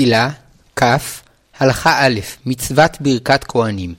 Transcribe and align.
תפילה, 0.00 0.30
כ. 0.76 0.82
הלכה 1.58 2.06
א', 2.06 2.20
מצוות 2.46 2.90
ברכת 3.00 3.44
כהנים. 3.44 3.94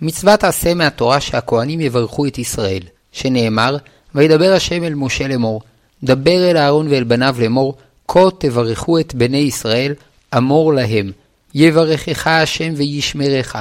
מצוות 0.00 0.44
עשה 0.44 0.74
מהתורה 0.74 1.20
שהכהנים 1.20 1.80
יברכו 1.80 2.26
את 2.26 2.38
ישראל, 2.38 2.82
שנאמר, 3.12 3.76
וידבר 4.14 4.52
השם 4.52 4.84
אל 4.84 4.94
משה 4.94 5.28
לאמור, 5.28 5.62
דבר 6.04 6.50
אל 6.50 6.56
אהרון 6.56 6.88
ואל 6.90 7.04
בניו 7.04 7.36
לאמור, 7.40 7.74
כה 8.08 8.20
תברכו 8.38 8.98
את 8.98 9.14
בני 9.14 9.36
ישראל, 9.36 9.94
אמור 10.36 10.74
להם, 10.74 11.12
יברכך 11.54 12.26
השם 12.26 12.72
וישמרך, 12.76 13.56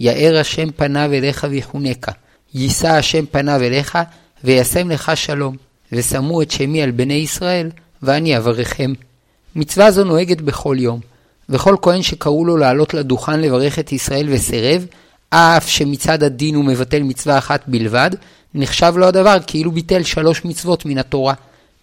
יאר 0.00 0.38
השם 0.40 0.70
פניו 0.76 1.12
אליך 1.12 1.46
ויחונקה, 1.50 2.12
יישא 2.54 2.88
השם 2.88 3.24
פניו 3.30 3.60
אליך, 3.62 3.98
וישם 4.44 4.90
לך 4.90 5.12
שלום, 5.14 5.56
ושמו 5.92 6.42
את 6.42 6.50
שמי 6.50 6.82
על 6.82 6.90
בני 6.90 7.14
ישראל, 7.14 7.70
ואני 8.02 8.36
אברכם. 8.36 8.92
מצווה 9.56 9.90
זו 9.90 10.04
נוהגת 10.04 10.40
בכל 10.40 10.76
יום, 10.78 11.00
וכל 11.48 11.76
כהן 11.82 12.02
שקראו 12.02 12.44
לו 12.44 12.56
לעלות 12.56 12.94
לדוכן 12.94 13.40
לברך 13.40 13.78
את 13.78 13.92
ישראל 13.92 14.26
וסירב, 14.30 14.86
אף 15.30 15.68
שמצד 15.68 16.22
הדין 16.22 16.54
הוא 16.54 16.64
מבטל 16.64 17.02
מצווה 17.02 17.38
אחת 17.38 17.64
בלבד, 17.66 18.10
נחשב 18.54 18.92
לו 18.96 19.06
הדבר 19.06 19.36
כאילו 19.46 19.70
ביטל 19.72 20.02
שלוש 20.02 20.44
מצוות 20.44 20.86
מן 20.86 20.98
התורה. 20.98 21.34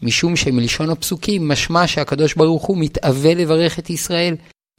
משום 0.02 0.36
שמלשון 0.36 0.90
הפסוקים 0.90 1.48
משמע 1.48 1.88
שהקדוש 1.88 2.34
ברוך 2.34 2.64
הוא 2.64 2.78
מתאווה 2.78 3.34
לברך 3.34 3.80
את 3.80 3.90
ישראל, 3.90 4.36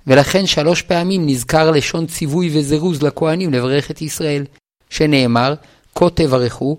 ולכן 0.06 0.46
שלוש 0.46 0.82
פעמים 0.82 1.26
נזכר 1.26 1.70
לשון 1.70 2.06
ציווי 2.06 2.58
וזירוז 2.58 3.02
לכהנים 3.02 3.52
לברך 3.52 3.90
את 3.90 4.02
ישראל, 4.02 4.44
שנאמר, 4.90 5.54
כה 5.94 6.10
תברכו, 6.14 6.76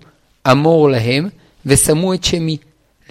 אמור 0.50 0.90
להם, 0.90 1.28
ושמו 1.66 2.14
את 2.14 2.24
שמי. 2.24 2.56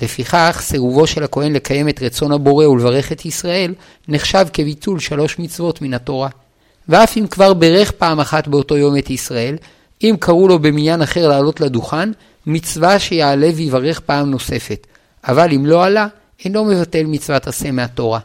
לפיכך, 0.02 0.58
סירובו 0.62 1.08
של 1.08 1.24
הכהן 1.24 1.54
לקיים 1.54 1.90
את 1.90 2.04
רצון 2.04 2.32
הבורא 2.32 2.68
ולברך 2.68 3.12
את 3.12 3.26
ישראל, 3.26 3.74
נחשב 4.08 4.46
כביטול 4.54 5.00
שלוש 5.00 5.40
מצוות 5.40 5.82
מן 5.82 5.94
התורה. 5.94 6.30
ואף 6.90 7.18
אם 7.18 7.28
כבר 7.28 7.54
ברך 7.54 7.92
פעם 7.92 8.20
אחת 8.20 8.48
באותו 8.48 8.78
יום 8.78 8.98
את 8.98 9.10
ישראל, 9.10 9.56
אם 10.04 10.16
קראו 10.20 10.48
לו 10.48 10.60
במניין 10.60 11.02
אחר 11.02 11.28
לעלות 11.28 11.62
לדוכן, 11.62 12.10
מצווה 12.46 13.00
שיעלה 13.00 13.50
ויברך 13.56 14.00
פעם 14.00 14.32
נוספת. 14.32 14.88
אבל 15.28 15.54
אם 15.54 15.66
לא 15.66 15.86
עלה, 15.86 16.08
אינו 16.46 16.66
מבטל 16.66 17.04
מצוות 17.06 17.48
עשה 17.48 17.72
מהתורה. 17.72 18.20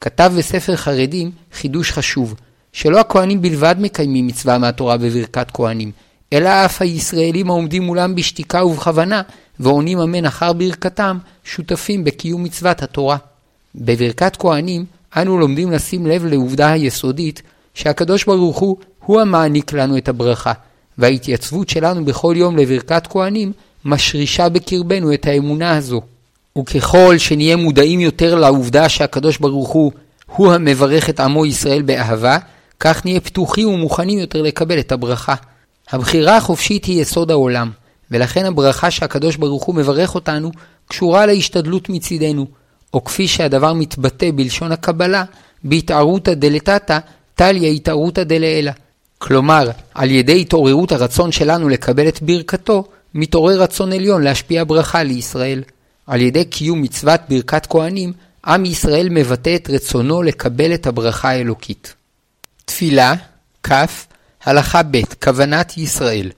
כתב 0.00 0.32
בספר 0.38 0.76
חרדים 0.76 1.30
חידוש 1.52 1.92
חשוב, 1.92 2.34
שלא 2.72 3.00
הכהנים 3.00 3.42
בלבד 3.42 3.76
מקיימים 3.78 4.26
מצווה 4.26 4.58
מהתורה 4.58 4.96
בברכת 4.96 5.50
כהנים, 5.50 5.92
אלא 6.32 6.48
אף 6.48 6.82
הישראלים 6.82 7.50
העומדים 7.50 7.82
מולם 7.82 8.14
בשתיקה 8.14 8.64
ובכוונה, 8.64 9.22
ועונים 9.60 9.98
אמן 9.98 10.24
אחר 10.24 10.52
ברכתם, 10.52 11.18
שותפים 11.44 12.04
בקיום 12.04 12.44
מצוות 12.44 12.82
התורה. 12.82 13.16
בברכת 13.74 14.36
כהנים, 14.36 14.84
אנו 15.16 15.38
לומדים 15.38 15.72
לשים 15.72 16.06
לב 16.06 16.24
לעובדה 16.24 16.72
היסודית, 16.72 17.42
שהקדוש 17.74 18.24
ברוך 18.24 18.58
הוא, 18.58 18.76
הוא 19.04 19.20
המעניק 19.20 19.72
לנו 19.72 19.98
את 19.98 20.08
הברכה, 20.08 20.52
וההתייצבות 20.98 21.68
שלנו 21.68 22.04
בכל 22.04 22.34
יום 22.36 22.56
לברכת 22.56 23.06
כהנים, 23.06 23.52
משרישה 23.84 24.48
בקרבנו 24.48 25.14
את 25.14 25.26
האמונה 25.26 25.76
הזו. 25.76 26.00
וככל 26.58 27.18
שנהיה 27.18 27.56
מודעים 27.56 28.00
יותר 28.00 28.34
לעובדה 28.34 28.88
שהקדוש 28.88 29.38
ברוך 29.38 29.68
הוא, 29.68 29.92
הוא 30.36 30.52
המברך 30.52 31.10
את 31.10 31.20
עמו 31.20 31.46
ישראל 31.46 31.82
באהבה, 31.82 32.38
כך 32.80 33.04
נהיה 33.04 33.20
פתוחים 33.20 33.68
ומוכנים 33.68 34.18
יותר 34.18 34.42
לקבל 34.42 34.78
את 34.78 34.92
הברכה. 34.92 35.34
הבחירה 35.90 36.36
החופשית 36.36 36.84
היא 36.84 37.02
יסוד 37.02 37.30
העולם, 37.30 37.70
ולכן 38.10 38.44
הברכה 38.44 38.90
שהקדוש 38.90 39.36
ברוך 39.36 39.64
הוא 39.64 39.74
מברך 39.74 40.14
אותנו, 40.14 40.50
קשורה 40.88 41.26
להשתדלות 41.26 41.88
מצידנו, 41.88 42.46
או 42.94 43.04
כפי 43.04 43.28
שהדבר 43.28 43.72
מתבטא 43.72 44.30
בלשון 44.34 44.72
הקבלה, 44.72 45.24
בהתערותא 45.64 46.34
דלתתא, 46.34 46.98
טליה 47.34 47.70
התערותא 47.70 48.22
דלעילא. 48.22 48.72
כלומר, 49.18 49.70
על 49.94 50.10
ידי 50.10 50.40
התעוררות 50.40 50.92
הרצון 50.92 51.32
שלנו 51.32 51.68
לקבל 51.68 52.08
את 52.08 52.22
ברכתו, 52.22 52.84
מתעורר 53.14 53.62
רצון 53.62 53.92
עליון 53.92 54.22
להשפיע 54.22 54.64
ברכה 54.64 55.02
לישראל. 55.02 55.62
על 56.06 56.20
ידי 56.20 56.44
קיום 56.44 56.82
מצוות 56.82 57.20
ברכת 57.28 57.66
כהנים, 57.66 58.12
עם 58.46 58.64
ישראל 58.64 59.08
מבטא 59.10 59.54
את 59.54 59.70
רצונו 59.70 60.22
לקבל 60.22 60.74
את 60.74 60.86
הברכה 60.86 61.28
האלוקית. 61.28 61.94
תפילה, 62.64 63.14
כ. 63.62 63.72
הלכה 64.44 64.82
ב' 64.82 65.00
כוונת 65.24 65.78
ישראל. 65.78 66.30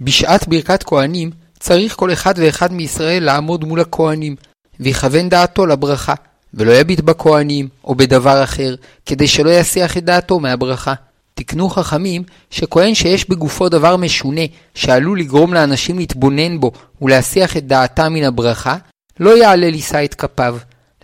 בשעת 0.00 0.48
ברכת 0.48 0.82
כהנים, 0.82 1.30
צריך 1.58 1.94
כל 1.96 2.12
אחד 2.12 2.34
ואחד 2.36 2.72
מישראל 2.72 3.24
לעמוד 3.24 3.64
מול 3.64 3.80
הכהנים, 3.80 4.36
ויכוון 4.80 5.28
דעתו 5.28 5.66
לברכה, 5.66 6.14
ולא 6.54 6.72
יביט 6.72 7.00
בכהנים 7.00 7.68
או 7.84 7.94
בדבר 7.94 8.44
אחר, 8.44 8.74
כדי 9.06 9.28
שלא 9.28 9.50
יסיח 9.50 9.96
את 9.96 10.04
דעתו 10.04 10.40
מהברכה. 10.40 10.94
תקנו 11.34 11.68
חכמים 11.68 12.22
שכהן 12.50 12.94
שיש 12.94 13.28
בגופו 13.30 13.68
דבר 13.68 13.96
משונה, 13.96 14.40
שעלול 14.74 15.20
לגרום 15.20 15.54
לאנשים 15.54 15.98
להתבונן 15.98 16.60
בו 16.60 16.72
ולהסיח 17.02 17.56
את 17.56 17.66
דעתם 17.66 18.12
מן 18.12 18.24
הברכה, 18.24 18.76
לא 19.20 19.38
יעלה 19.38 19.70
לישא 19.70 20.04
את 20.04 20.14
כפיו. 20.14 20.56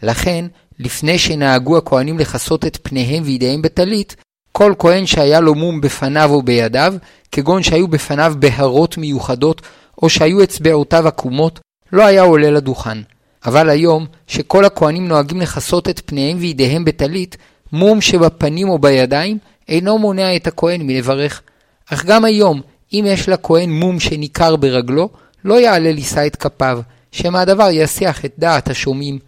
לכן, 0.03 0.45
לפני 0.79 1.19
שנהגו 1.19 1.77
הכהנים 1.77 2.19
לכסות 2.19 2.67
את 2.67 2.79
פניהם 2.83 3.23
וידיהם 3.27 3.63
בטלית, 3.63 4.17
כל 4.53 4.75
כהן 4.79 5.07
שהיה 5.07 5.41
לו 5.41 5.55
מום 5.55 5.81
בפניו 5.81 6.31
או 6.31 6.43
בידיו, 6.43 6.95
כגון 7.33 7.63
שהיו 7.63 7.89
בפניו 7.89 8.35
בהרות 8.39 8.99
מיוחדות, 8.99 9.63
או 10.03 10.09
שהיו 10.09 10.43
אצבעותיו 10.43 11.09
עקומות, 11.09 11.61
לא 11.93 12.07
היה 12.07 12.23
עולה 12.23 12.51
לדוכן. 12.51 12.99
אבל 13.47 13.71
היום, 13.71 14.07
שכל 14.27 14.65
הכהנים 14.65 15.09
נוהגים 15.09 15.41
לכסות 15.41 15.89
את 15.89 16.03
פניהם 16.07 16.37
וידיהם 16.41 16.85
בטלית, 16.85 17.37
מום 17.73 18.01
שבפנים 18.01 18.69
או 18.69 18.79
בידיים, 18.79 19.39
אינו 19.69 19.99
מונע 19.99 20.37
את 20.37 20.47
הכהן 20.47 20.83
מלברך. 20.83 21.43
אך 21.91 22.05
גם 22.05 22.25
היום, 22.25 22.61
אם 22.93 23.05
יש 23.09 23.29
לכהן 23.29 23.71
מום 23.71 24.01
שניכר 24.01 24.57
ברגלו, 24.57 25.09
לא 25.45 25.61
יעלה 25.61 25.93
לישא 25.93 26.27
את 26.27 26.37
כפיו, 26.37 26.81
שמא 27.13 27.39
הדבר 27.39 27.69
יסיח 27.73 28.25
את 28.25 28.33
דעת 28.39 28.71
השומעים. 28.71 29.19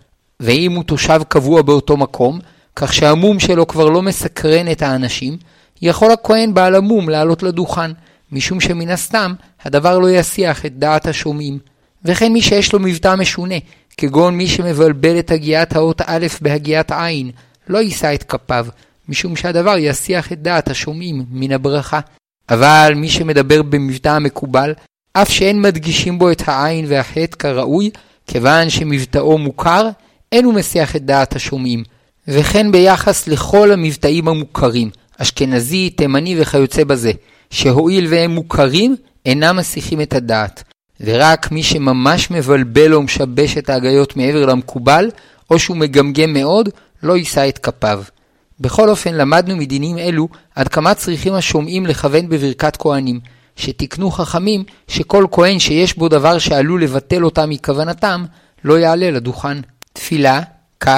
ואם 0.40 0.72
הוא 0.72 0.84
תושב 0.84 1.20
קבוע 1.28 1.62
באותו 1.62 1.96
מקום, 1.96 2.38
כך 2.76 2.94
שהמום 2.94 3.40
שלו 3.40 3.66
כבר 3.66 3.88
לא 3.88 4.02
מסקרן 4.02 4.72
את 4.72 4.82
האנשים, 4.82 5.36
יכול 5.82 6.10
הכהן 6.10 6.54
בעל 6.54 6.74
המום 6.74 7.08
לעלות 7.08 7.42
לדוכן, 7.42 7.90
משום 8.32 8.60
שמן 8.60 8.88
הסתם 8.88 9.32
הדבר 9.64 9.98
לא 9.98 10.10
יסיח 10.10 10.66
את 10.66 10.78
דעת 10.78 11.06
השומעים. 11.06 11.58
וכן 12.04 12.32
מי 12.32 12.42
שיש 12.42 12.72
לו 12.72 12.78
מבטא 12.78 13.14
משונה, 13.14 13.54
כגון 13.96 14.36
מי 14.36 14.48
שמבלבל 14.48 15.18
את 15.18 15.30
הגיית 15.30 15.76
האות 15.76 16.00
א' 16.06 16.26
בהגיית 16.40 16.92
עין, 16.92 17.30
לא 17.68 17.78
יישא 17.78 18.14
את 18.14 18.22
כפיו, 18.22 18.66
משום 19.08 19.36
שהדבר 19.36 19.78
יסיח 19.78 20.32
את 20.32 20.42
דעת 20.42 20.70
השומעים 20.70 21.24
מן 21.30 21.52
הברכה. 21.52 22.00
אבל 22.48 22.92
מי 22.96 23.08
שמדבר 23.08 23.62
במבטא 23.62 24.08
המקובל, 24.08 24.74
אף 25.12 25.30
שאין 25.30 25.62
מדגישים 25.62 26.18
בו 26.18 26.30
את 26.30 26.42
העין 26.46 26.84
והחטא 26.88 27.36
כראוי, 27.38 27.90
כיוון 28.26 28.70
שמבטאו 28.70 29.38
מוכר, 29.38 29.88
אין 30.32 30.44
הוא 30.44 30.54
מסיח 30.54 30.96
את 30.96 31.04
דעת 31.04 31.36
השומעים. 31.36 31.84
וכן 32.28 32.72
ביחס 32.72 33.28
לכל 33.28 33.72
המבטאים 33.72 34.28
המוכרים, 34.28 34.90
אשכנזי, 35.18 35.90
תימני 35.90 36.40
וכיוצא 36.40 36.84
בזה, 36.84 37.12
שהואיל 37.50 38.06
והם 38.10 38.30
מוכרים, 38.30 38.96
אינם 39.26 39.56
מסיחים 39.56 40.00
את 40.00 40.14
הדעת. 40.14 40.62
ורק 41.00 41.52
מי 41.52 41.62
שממש 41.62 42.30
מבלבל 42.30 42.94
או 42.94 43.02
משבש 43.02 43.58
את 43.58 43.70
ההגיות 43.70 44.16
מעבר 44.16 44.46
למקובל, 44.46 45.10
או 45.50 45.58
שהוא 45.58 45.76
מגמגם 45.76 46.32
מאוד, 46.32 46.68
לא 47.02 47.16
יישא 47.16 47.48
את 47.48 47.58
כפיו. 47.58 48.02
בכל 48.60 48.88
אופן, 48.88 49.14
למדנו 49.14 49.56
מדינים 49.56 49.98
אלו 49.98 50.28
עד 50.54 50.68
כמה 50.68 50.94
צריכים 50.94 51.34
השומעים 51.34 51.86
לכוון 51.86 52.28
בברכת 52.28 52.76
כהנים, 52.76 53.20
שתיקנו 53.56 54.10
חכמים 54.10 54.64
שכל 54.88 55.26
כהן 55.32 55.58
שיש 55.58 55.98
בו 55.98 56.08
דבר 56.08 56.38
שעלול 56.38 56.82
לבטל 56.82 57.24
אותם 57.24 57.50
מכוונתם, 57.50 58.24
לא 58.64 58.78
יעלה 58.78 59.10
לדוכן. 59.10 59.58
תפילה, 59.92 60.40
כ. 60.80 60.88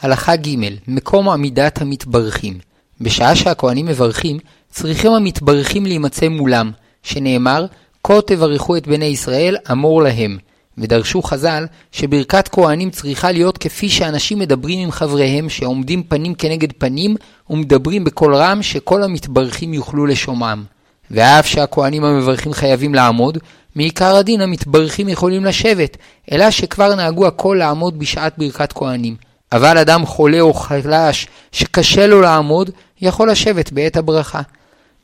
הלכה 0.00 0.36
ג' 0.36 0.56
מקום 0.88 1.28
עמידת 1.28 1.80
המתברכים. 1.80 2.58
בשעה 3.00 3.36
שהכהנים 3.36 3.86
מברכים, 3.86 4.38
צריכים 4.70 5.12
המתברכים 5.12 5.86
להימצא 5.86 6.28
מולם, 6.28 6.70
שנאמר, 7.02 7.66
כה 8.04 8.20
תברכו 8.26 8.76
את 8.76 8.86
בני 8.86 9.04
ישראל, 9.04 9.56
אמור 9.72 10.02
להם. 10.02 10.38
ודרשו 10.78 11.22
חז"ל 11.22 11.66
שברכת 11.92 12.48
כהנים 12.48 12.90
צריכה 12.90 13.32
להיות 13.32 13.58
כפי 13.58 13.88
שאנשים 13.88 14.38
מדברים 14.38 14.78
עם 14.78 14.90
חבריהם 14.90 15.48
שעומדים 15.48 16.02
פנים 16.02 16.34
כנגד 16.34 16.72
פנים 16.72 17.16
ומדברים 17.50 18.04
בקול 18.04 18.34
רם 18.34 18.62
שכל 18.62 19.02
המתברכים 19.02 19.74
יוכלו 19.74 20.06
לשומעם. 20.06 20.64
ואף 21.10 21.46
שהכהנים 21.46 22.04
המברכים 22.04 22.52
חייבים 22.52 22.94
לעמוד, 22.94 23.38
מעיקר 23.76 24.16
הדין 24.16 24.40
המתברכים 24.40 25.08
יכולים 25.08 25.44
לשבת, 25.44 25.96
אלא 26.32 26.50
שכבר 26.50 26.94
נהגו 26.94 27.26
הכל 27.26 27.56
לעמוד 27.58 27.98
בשעת 27.98 28.38
ברכת 28.38 28.72
כהנים. 28.72 29.16
אבל 29.56 29.78
אדם 29.78 30.06
חולה 30.06 30.40
או 30.40 30.54
חלש 30.54 31.26
שקשה 31.52 32.06
לו 32.06 32.20
לעמוד, 32.20 32.70
יכול 33.00 33.30
לשבת 33.30 33.72
בעת 33.72 33.96
הברכה. 33.96 34.40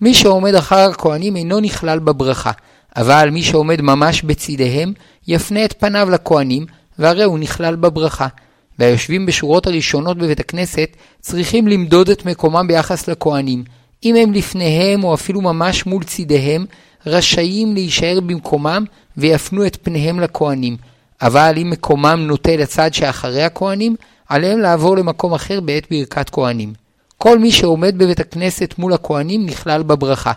מי 0.01 0.15
שעומד 0.15 0.55
אחר 0.55 0.91
הכהנים 0.91 1.37
אינו 1.37 1.61
נכלל 1.61 1.99
בברכה, 1.99 2.51
אבל 2.97 3.31
מי 3.31 3.43
שעומד 3.43 3.81
ממש 3.81 4.23
בצדיהם, 4.23 4.93
יפנה 5.29 5.65
את 5.65 5.75
פניו 5.79 6.11
לכהנים, 6.11 6.67
והרי 6.99 7.25
הוא 7.25 7.39
נכלל 7.39 7.77
בברכה. 7.77 8.27
והיושבים 8.79 9.27
בשורות 9.27 9.67
הראשונות 9.67 10.19
בבית 10.19 10.41
הכנסת 10.41 10.97
צריכים 11.21 11.69
למדוד 11.69 12.11
את 12.11 12.27
מקומם 12.27 12.67
ביחס 12.69 13.09
לכהנים. 13.09 13.65
אם 14.05 14.17
הם 14.17 14.33
לפניהם 14.33 15.05
או 15.05 15.15
אפילו 15.15 15.41
ממש 15.41 15.87
מול 15.87 16.05
צידיהם, 16.05 16.67
רשאים 17.07 17.75
להישאר 17.75 18.21
במקומם 18.21 18.85
ויפנו 19.17 19.67
את 19.67 19.77
פניהם 19.83 20.21
לכהנים. 20.21 20.77
אבל 21.23 21.55
אם 21.63 21.71
מקומם 21.71 22.25
נוטה 22.27 22.57
לצד 22.57 22.95
שאחרי 22.95 23.43
הכהנים, 23.43 23.97
עליהם 24.33 24.61
לעבור 24.61 24.97
למקום 24.97 25.35
אחר 25.35 25.61
בעת 25.61 25.87
ברכת 25.91 26.31
כהנים. 26.31 26.73
כל 27.19 27.39
מי 27.39 27.53
שעומד 27.53 27.99
בבית 27.99 28.21
הכנסת 28.21 28.75
מול 28.79 28.93
הכהנים 28.93 29.47
נכלל 29.47 29.83
בברכה. 29.83 30.33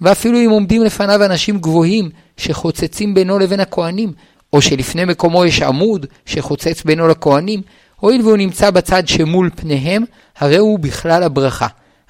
ואפילו 0.00 0.38
אם 0.38 0.50
עומדים 0.50 0.84
לפניו 0.84 1.24
אנשים 1.24 1.58
גבוהים 1.58 2.10
שחוצצים 2.36 3.14
בינו 3.14 3.38
לבין 3.38 3.60
הכהנים, 3.60 4.12
או 4.52 4.62
שלפני 4.62 5.04
מקומו 5.04 5.44
יש 5.44 5.62
עמוד 5.62 6.06
שחוצץ 6.26 6.82
בינו 6.84 7.08
לכהנים, 7.08 7.62
הואיל 7.96 8.22
והוא 8.22 8.36
נמצא 8.36 8.70
בצד 8.70 9.08
שמול 9.08 9.50
פניהם, 9.56 10.04
הרי 10.38 10.56
הוא 10.56 10.78
בכלל 10.78 11.22
הברכה. 11.22 11.66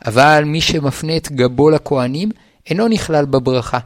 אבל 0.06 0.42
מי 0.46 0.60
שמפנה 0.60 1.16
את 1.16 1.32
גבו 1.32 1.70
לכהנים, 1.70 2.28
אינו 2.70 2.88
נכלל 2.88 3.24
בברכה. 3.24 3.78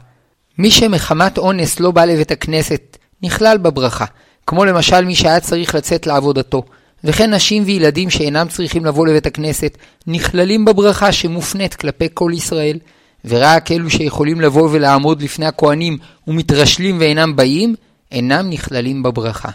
מי 0.57 0.71
שמחמת 0.71 1.37
אונס 1.37 1.79
לא 1.79 1.91
בא 1.91 2.05
לבית 2.05 2.31
הכנסת, 2.31 2.97
נכלל 3.23 3.57
בברכה, 3.57 4.05
כמו 4.47 4.65
למשל 4.65 5.05
מי 5.05 5.15
שהיה 5.15 5.39
צריך 5.39 5.75
לצאת 5.75 6.07
לעבודתו. 6.07 6.63
וכן 7.05 7.33
נשים 7.33 7.63
וילדים 7.63 8.09
שאינם 8.09 8.47
צריכים 8.49 8.85
לבוא 8.85 9.07
לבית 9.07 9.25
הכנסת, 9.25 9.77
נכללים 10.07 10.65
בברכה 10.65 11.11
שמופנית 11.11 11.75
כלפי 11.75 12.07
כל 12.13 12.31
ישראל. 12.35 12.79
ורק 13.25 13.71
אלו 13.71 13.89
שיכולים 13.89 14.41
לבוא 14.41 14.69
ולעמוד 14.71 15.21
לפני 15.21 15.45
הכהנים 15.45 15.97
ומתרשלים 16.27 16.97
ואינם 16.99 17.35
באים, 17.35 17.75
אינם 18.11 18.49
נכללים 18.49 19.03
בברכה. 19.03 19.49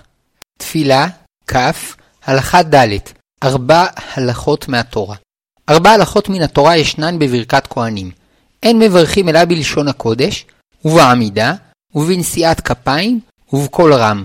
תפילה, 0.58 1.06
כ, 1.46 1.56
הלכה 2.24 2.62
ד' 2.62 2.88
ארבע 3.44 3.86
הלכות 4.14 4.68
מהתורה. 4.68 5.16
ארבע 5.68 5.90
הלכות 5.90 6.28
מן 6.28 6.42
התורה 6.42 6.76
ישנן 6.76 7.18
בברכת 7.18 7.66
כהנים. 7.66 8.10
אין 8.62 8.78
מברכים 8.78 9.28
אלא 9.28 9.44
בלשון 9.44 9.88
הקודש, 9.88 10.46
ובעמידה, 10.84 11.54
ובנשיאת 11.94 12.60
כפיים, 12.60 13.20
ובקול 13.52 13.94
רם. 13.94 14.24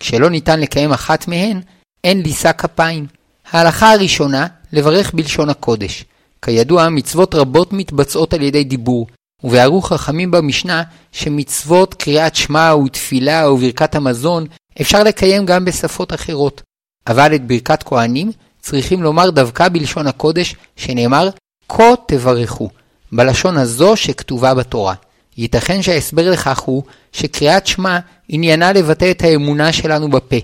כשלא 0.00 0.30
ניתן 0.30 0.60
לקיים 0.60 0.92
אחת 0.92 1.28
מהן, 1.28 1.60
אין 2.04 2.22
לישא 2.22 2.52
כפיים. 2.52 3.06
ההלכה 3.50 3.92
הראשונה, 3.92 4.46
לברך 4.72 5.14
בלשון 5.14 5.48
הקודש. 5.48 6.04
כידוע, 6.42 6.88
מצוות 6.88 7.34
רבות 7.34 7.72
מתבצעות 7.72 8.34
על 8.34 8.42
ידי 8.42 8.64
דיבור, 8.64 9.06
ובהרו 9.44 9.82
חכמים 9.82 10.30
במשנה 10.30 10.82
שמצוות 11.12 11.94
קריאת 11.94 12.34
שמע 12.34 12.74
ותפילה 12.74 13.50
וברכת 13.50 13.94
המזון 13.94 14.46
אפשר 14.80 15.02
לקיים 15.02 15.46
גם 15.46 15.64
בשפות 15.64 16.12
אחרות. 16.12 16.62
אבל 17.06 17.34
את 17.34 17.46
ברכת 17.46 17.82
כהנים 17.82 18.32
צריכים 18.60 19.02
לומר 19.02 19.30
דווקא 19.30 19.68
בלשון 19.68 20.06
הקודש, 20.06 20.56
שנאמר, 20.76 21.28
כה 21.68 21.94
תברכו, 22.06 22.70
בלשון 23.12 23.56
הזו 23.56 23.96
שכתובה 23.96 24.54
בתורה. 24.54 24.94
ייתכן 25.36 25.82
שההסבר 25.82 26.30
לכך 26.30 26.58
הוא 26.58 26.82
שקריאת 27.12 27.66
שמע 27.66 27.98
עניינה 28.28 28.72
לבטא 28.72 29.10
את 29.10 29.22
האמונה 29.22 29.72
שלנו 29.72 30.10
בפה, 30.10 30.36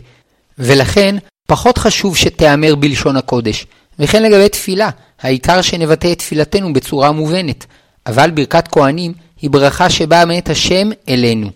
ולכן 0.59 1.17
פחות 1.47 1.79
חשוב 1.79 2.17
שתיאמר 2.17 2.75
בלשון 2.75 3.17
הקודש, 3.17 3.67
וכן 3.99 4.23
לגבי 4.23 4.49
תפילה, 4.49 4.91
העיקר 5.21 5.63
שנבטא 5.63 6.13
את 6.13 6.19
תפילתנו 6.19 6.73
בצורה 6.73 7.13
מובנת, 7.13 7.67
אבל 8.07 8.31
ברכת 8.31 8.69
כהנים 8.69 9.13
היא 9.41 9.51
ברכה 9.51 9.91
שבאה 9.91 10.25
מאת 10.25 10.51
השם 10.51 10.89
אלינו. 11.09 11.51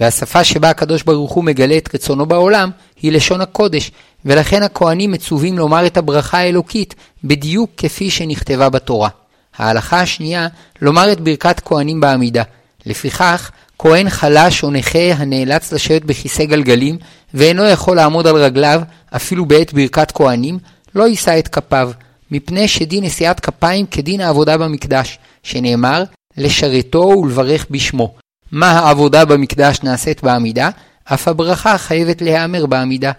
והשפה 0.00 0.44
שבה 0.44 0.70
הקדוש 0.70 1.02
ברוך 1.02 1.32
הוא 1.32 1.44
מגלה 1.44 1.76
את 1.76 1.94
רצונו 1.94 2.26
בעולם 2.26 2.70
היא 3.02 3.12
לשון 3.12 3.40
הקודש, 3.40 3.90
ולכן 4.24 4.62
הכהנים 4.62 5.12
מצווים 5.12 5.58
לומר 5.58 5.86
את 5.86 5.96
הברכה 5.96 6.38
האלוקית 6.38 6.94
בדיוק 7.24 7.70
כפי 7.76 8.10
שנכתבה 8.10 8.68
בתורה. 8.68 9.08
ההלכה 9.56 10.00
השנייה, 10.00 10.48
לומר 10.82 11.12
את 11.12 11.20
ברכת 11.20 11.60
כהנים 11.60 12.00
בעמידה. 12.00 12.42
לפיכך, 12.86 13.50
כהן 13.78 14.10
חלש 14.10 14.62
או 14.62 14.70
נכה 14.70 15.12
הנאלץ 15.12 15.72
לשבת 15.72 16.04
בכיסא 16.04 16.44
גלגלים 16.44 16.98
ואינו 17.34 17.64
יכול 17.64 17.96
לעמוד 17.96 18.26
על 18.26 18.36
רגליו 18.36 18.80
אפילו 19.16 19.46
בעת 19.46 19.72
ברכת 19.72 20.10
כהנים, 20.10 20.58
לא 20.94 21.08
יישא 21.08 21.38
את 21.38 21.48
כפיו, 21.48 21.90
מפני 22.30 22.68
שדין 22.68 23.04
נשיאת 23.04 23.40
כפיים 23.40 23.86
כדין 23.86 24.20
העבודה 24.20 24.58
במקדש, 24.58 25.18
שנאמר, 25.42 26.04
לשרתו 26.36 26.98
ולברך 26.98 27.66
בשמו. 27.70 28.14
מה 28.52 28.70
העבודה 28.70 29.24
במקדש 29.24 29.82
נעשית 29.82 30.22
בעמידה? 30.22 30.70
אף 31.04 31.28
הברכה 31.28 31.78
חייבת 31.78 32.22
להיאמר 32.22 32.66
בעמידה. 32.66 33.12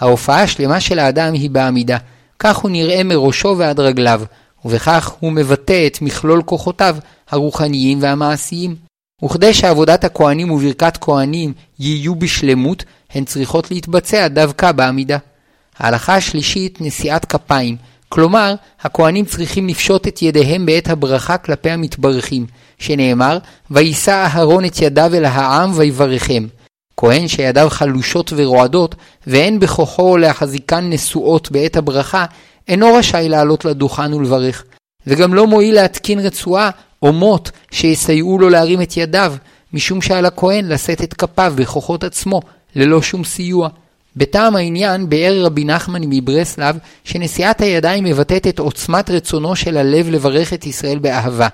ההופעה 0.00 0.42
השלמה 0.42 0.80
של 0.80 0.98
האדם 0.98 1.32
היא 1.32 1.50
בעמידה, 1.50 1.96
כך 2.38 2.56
הוא 2.56 2.70
נראה 2.70 3.04
מראשו 3.04 3.54
ועד 3.58 3.80
רגליו, 3.80 4.22
ובכך 4.64 5.08
הוא 5.20 5.32
מבטא 5.32 5.86
את 5.86 6.02
מכלול 6.02 6.42
כוחותיו 6.42 6.96
הרוחניים 7.30 8.02
והמעשיים. 8.02 8.87
וכדי 9.24 9.54
שעבודת 9.54 10.04
הכהנים 10.04 10.50
וברכת 10.50 10.96
כהנים 11.00 11.52
יהיו 11.78 12.14
בשלמות, 12.14 12.84
הן 13.10 13.24
צריכות 13.24 13.70
להתבצע 13.70 14.28
דווקא 14.28 14.72
בעמידה. 14.72 15.18
ההלכה 15.78 16.14
השלישית, 16.14 16.80
נשיאת 16.80 17.24
כפיים, 17.24 17.76
כלומר, 18.08 18.54
הכהנים 18.80 19.24
צריכים 19.24 19.68
לפשוט 19.68 20.08
את 20.08 20.22
ידיהם 20.22 20.66
בעת 20.66 20.88
הברכה 20.88 21.38
כלפי 21.38 21.70
המתברכים, 21.70 22.46
שנאמר, 22.78 23.38
וישא 23.70 24.10
אהרון 24.10 24.64
את 24.64 24.80
ידיו 24.80 25.14
אל 25.14 25.24
העם 25.24 25.70
ויברכם. 25.74 26.46
כהן 26.96 27.28
שידיו 27.28 27.66
חלושות 27.70 28.32
ורועדות, 28.36 28.94
ואין 29.26 29.60
בכוחו 29.60 30.16
להחזיקן 30.16 30.90
נשואות 30.92 31.50
בעת 31.50 31.76
הברכה, 31.76 32.24
אינו 32.68 32.94
רשאי 32.94 33.28
לעלות 33.28 33.64
לדוכן 33.64 34.14
ולברך, 34.14 34.64
וגם 35.06 35.34
לא 35.34 35.46
מועיל 35.46 35.74
להתקין 35.74 36.18
רצועה 36.18 36.70
או 37.02 37.12
מוט 37.12 37.50
שיסייעו 37.70 38.38
לו 38.38 38.48
להרים 38.48 38.82
את 38.82 38.96
ידיו, 38.96 39.34
משום 39.72 40.02
שעל 40.02 40.26
הכהן 40.26 40.68
לשאת 40.68 41.02
את 41.02 41.14
כפיו 41.14 41.52
בכוחות 41.56 42.04
עצמו, 42.04 42.40
ללא 42.76 43.02
שום 43.02 43.24
סיוע. 43.24 43.68
בטעם 44.16 44.56
העניין 44.56 45.08
ביאר 45.08 45.44
רבי 45.44 45.64
נחמן 45.64 46.00
מברסלב 46.04 46.78
שנשיאת 47.04 47.60
הידיים 47.60 48.04
מבטאת 48.04 48.46
את 48.46 48.58
עוצמת 48.58 49.10
רצונו 49.10 49.56
של 49.56 49.76
הלב 49.76 50.10
לברך 50.10 50.52
את 50.52 50.66
ישראל 50.66 50.98
באהבה. 50.98 51.48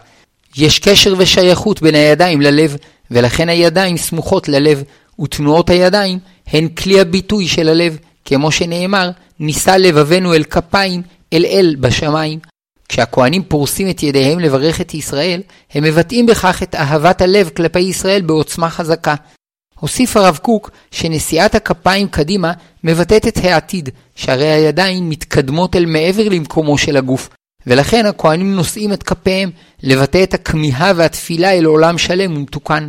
יש 0.56 0.79
קשר 0.79 1.14
ושייכות 1.19 1.82
בין 1.82 1.94
הידיים 1.94 2.40
ללב, 2.40 2.76
ולכן 3.11 3.49
הידיים 3.49 3.97
סמוכות 3.97 4.49
ללב, 4.49 4.82
ותנועות 5.20 5.70
הידיים 5.70 6.19
הן 6.47 6.69
כלי 6.69 7.00
הביטוי 7.00 7.49
של 7.49 7.69
הלב, 7.69 7.99
כמו 8.25 8.52
שנאמר, 8.52 9.11
נישא 9.40 9.70
לבבנו 9.70 10.35
אל 10.35 10.44
כפיים, 10.44 11.02
אל 11.32 11.44
אל 11.44 11.76
בשמיים. 11.81 12.54
כשהכהנים 12.89 13.43
פורסים 13.43 13.91
את 13.91 14.03
ידיהם 14.03 14.41
לברך 14.41 14.81
את 14.81 14.95
ישראל, 14.95 15.43
הם 15.75 15.85
מבטאים 15.85 16.26
בכך 16.26 16.62
את 16.62 16.75
אהבת 16.75 17.23
הלב 17.23 17.49
כלפי 17.49 17.81
ישראל 17.81 18.23
בעוצמה 18.23 18.71
חזקה. 18.71 19.14
הוסיף 19.81 20.17
הרב 20.17 20.38
קוק 20.43 20.71
שנשיאת 20.91 21.55
הכפיים 21.55 22.09
קדימה 22.09 22.53
מבטאת 22.85 23.29
את 23.29 23.38
העתיד, 23.45 23.88
שהרי 24.14 24.49
הידיים 24.49 25.11
מתקדמות 25.11 25.76
אל 25.76 25.87
מעבר 25.87 26.29
למקומו 26.29 26.79
של 26.79 26.97
הגוף, 26.97 27.29
ולכן 27.67 28.07
הכהנים 28.07 28.55
נושאים 28.55 28.93
את 28.93 29.03
כפיהם 29.03 29.50
לבטא 29.83 30.23
את 30.23 30.35
הכמיהה 30.35 30.93
והתפילה 30.97 31.53
אל 31.53 31.64
עולם 31.64 31.99
שלם 31.99 32.37
ומתוקן. 32.37 32.88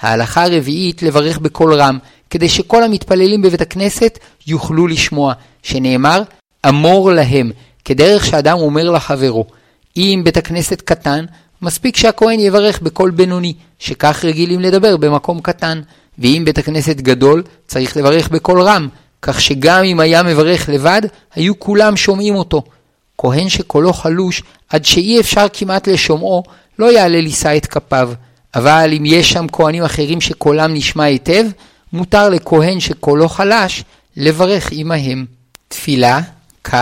ההלכה 0.00 0.44
הרביעית 0.44 1.02
לברך 1.02 1.38
בקול 1.38 1.74
רם, 1.74 1.98
כדי 2.30 2.48
שכל 2.48 2.82
המתפללים 2.82 3.42
בבית 3.42 3.60
הכנסת 3.60 4.18
יוכלו 4.46 4.86
לשמוע, 4.86 5.32
שנאמר 5.62 6.22
אמור 6.68 7.12
להם, 7.12 7.50
כדרך 7.84 8.26
שאדם 8.26 8.58
אומר 8.58 8.90
לחברו. 8.90 9.44
אם 9.96 10.20
בית 10.24 10.36
הכנסת 10.36 10.80
קטן, 10.80 11.24
מספיק 11.62 11.96
שהכהן 11.96 12.40
יברך 12.40 12.82
בקול 12.82 13.10
בינוני, 13.10 13.54
שכך 13.78 14.24
רגילים 14.24 14.60
לדבר 14.60 14.96
במקום 14.96 15.40
קטן. 15.40 15.80
ואם 16.18 16.42
בית 16.44 16.58
הכנסת 16.58 16.96
גדול, 16.96 17.42
צריך 17.66 17.96
לברך 17.96 18.28
בקול 18.28 18.62
רם, 18.62 18.88
כך 19.22 19.40
שגם 19.40 19.84
אם 19.84 20.00
היה 20.00 20.22
מברך 20.22 20.68
לבד, 20.68 21.02
היו 21.34 21.58
כולם 21.58 21.96
שומעים 21.96 22.34
אותו. 22.34 22.62
כהן 23.18 23.48
שקולו 23.48 23.92
חלוש, 23.92 24.42
עד 24.68 24.84
שאי 24.84 25.20
אפשר 25.20 25.46
כמעט 25.52 25.88
לשומעו, 25.88 26.42
לא 26.78 26.92
יעלה 26.92 27.20
לישא 27.20 27.56
את 27.56 27.66
כפיו. 27.66 28.10
אבל 28.54 28.90
אם 28.96 29.02
יש 29.06 29.32
שם 29.32 29.46
כהנים 29.52 29.82
אחרים 29.82 30.20
שקולם 30.20 30.74
נשמע 30.74 31.04
היטב, 31.04 31.44
מותר 31.92 32.28
לכהן 32.28 32.80
שקולו 32.80 33.28
חלש, 33.28 33.84
לברך 34.16 34.68
עמהם. 34.72 35.24
תפילה, 35.68 36.20
כ, 36.64 36.74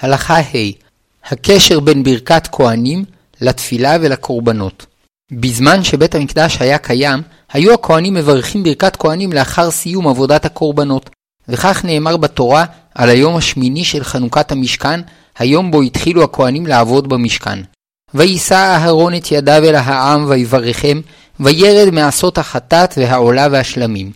הלכה 0.00 0.38
ה' 0.38 0.70
הקשר 1.24 1.80
בין 1.80 2.02
ברכת 2.02 2.48
כהנים 2.52 3.04
לתפילה 3.40 3.96
ולקורבנות. 4.00 4.86
בזמן 5.32 5.84
שבית 5.84 6.14
המקדש 6.14 6.56
היה 6.60 6.78
קיים, 6.78 7.22
היו 7.52 7.74
הכהנים 7.74 8.14
מברכים 8.14 8.62
ברכת 8.62 8.96
כהנים 8.96 9.32
לאחר 9.32 9.70
סיום 9.70 10.08
עבודת 10.08 10.44
הקורבנות, 10.44 11.10
וכך 11.48 11.84
נאמר 11.84 12.16
בתורה 12.16 12.64
על 12.94 13.08
היום 13.08 13.36
השמיני 13.36 13.84
של 13.84 14.04
חנוכת 14.04 14.52
המשכן, 14.52 15.00
היום 15.38 15.70
בו 15.70 15.82
התחילו 15.82 16.22
הכהנים 16.22 16.66
לעבוד 16.66 17.08
במשכן. 17.08 17.58
ויישא 18.14 18.54
אהרון 18.54 19.14
את 19.14 19.32
ידיו 19.32 19.64
אל 19.64 19.74
העם 19.74 20.24
ויברכם, 20.28 21.00
וירד 21.40 21.90
מעשות 21.90 22.38
החטאת 22.38 22.94
והעולה 22.96 23.48
והשלמים. 23.50 24.12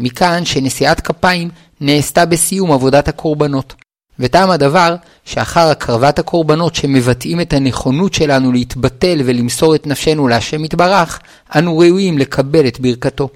מכאן 0.00 0.44
שנשיאת 0.44 1.00
כפיים 1.00 1.48
נעשתה 1.80 2.26
בסיום 2.26 2.72
עבודת 2.72 3.08
הקורבנות. 3.08 3.74
וטעם 4.18 4.50
הדבר 4.50 4.96
שאחר 5.24 5.68
הקרבת 5.70 6.18
הקורבנות 6.18 6.74
שמבטאים 6.74 7.40
את 7.40 7.52
הנכונות 7.52 8.14
שלנו 8.14 8.52
להתבטל 8.52 9.20
ולמסור 9.24 9.74
את 9.74 9.86
נפשנו 9.86 10.28
להשם 10.28 10.64
יתברך, 10.64 11.20
אנו 11.56 11.78
ראויים 11.78 12.18
לקבל 12.18 12.68
את 12.68 12.80
ברכתו. 12.80 13.28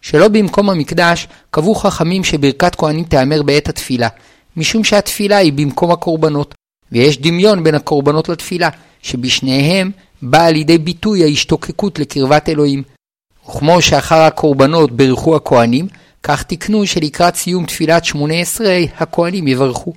שלא 0.00 0.28
במקום 0.28 0.70
המקדש, 0.70 1.28
קבעו 1.50 1.74
חכמים 1.74 2.24
שברכת 2.24 2.74
כהנים 2.74 3.04
תיאמר 3.04 3.42
בעת 3.42 3.68
התפילה, 3.68 4.08
משום 4.56 4.84
שהתפילה 4.84 5.36
היא 5.36 5.52
במקום 5.52 5.90
הקורבנות, 5.90 6.54
ויש 6.92 7.20
דמיון 7.20 7.64
בין 7.64 7.74
הקורבנות 7.74 8.28
לתפילה, 8.28 8.68
שבשניהם 9.02 9.90
באה 10.22 10.50
לידי 10.50 10.78
ביטוי 10.78 11.24
ההשתוקקות 11.24 11.98
לקרבת 11.98 12.48
אלוהים. 12.48 12.82
וכמו 13.48 13.82
שאחר 13.82 14.20
הקורבנות 14.20 14.92
ברכו 14.92 15.36
הכהנים, 15.36 15.88
כך 16.22 16.42
תקנו 16.42 16.86
שלקראת 16.86 17.36
סיום 17.36 17.66
תפילת 17.66 18.04
שמונה 18.04 18.34
עשרה 18.34 18.78
הכהנים 18.98 19.48
יברכו. 19.48 19.92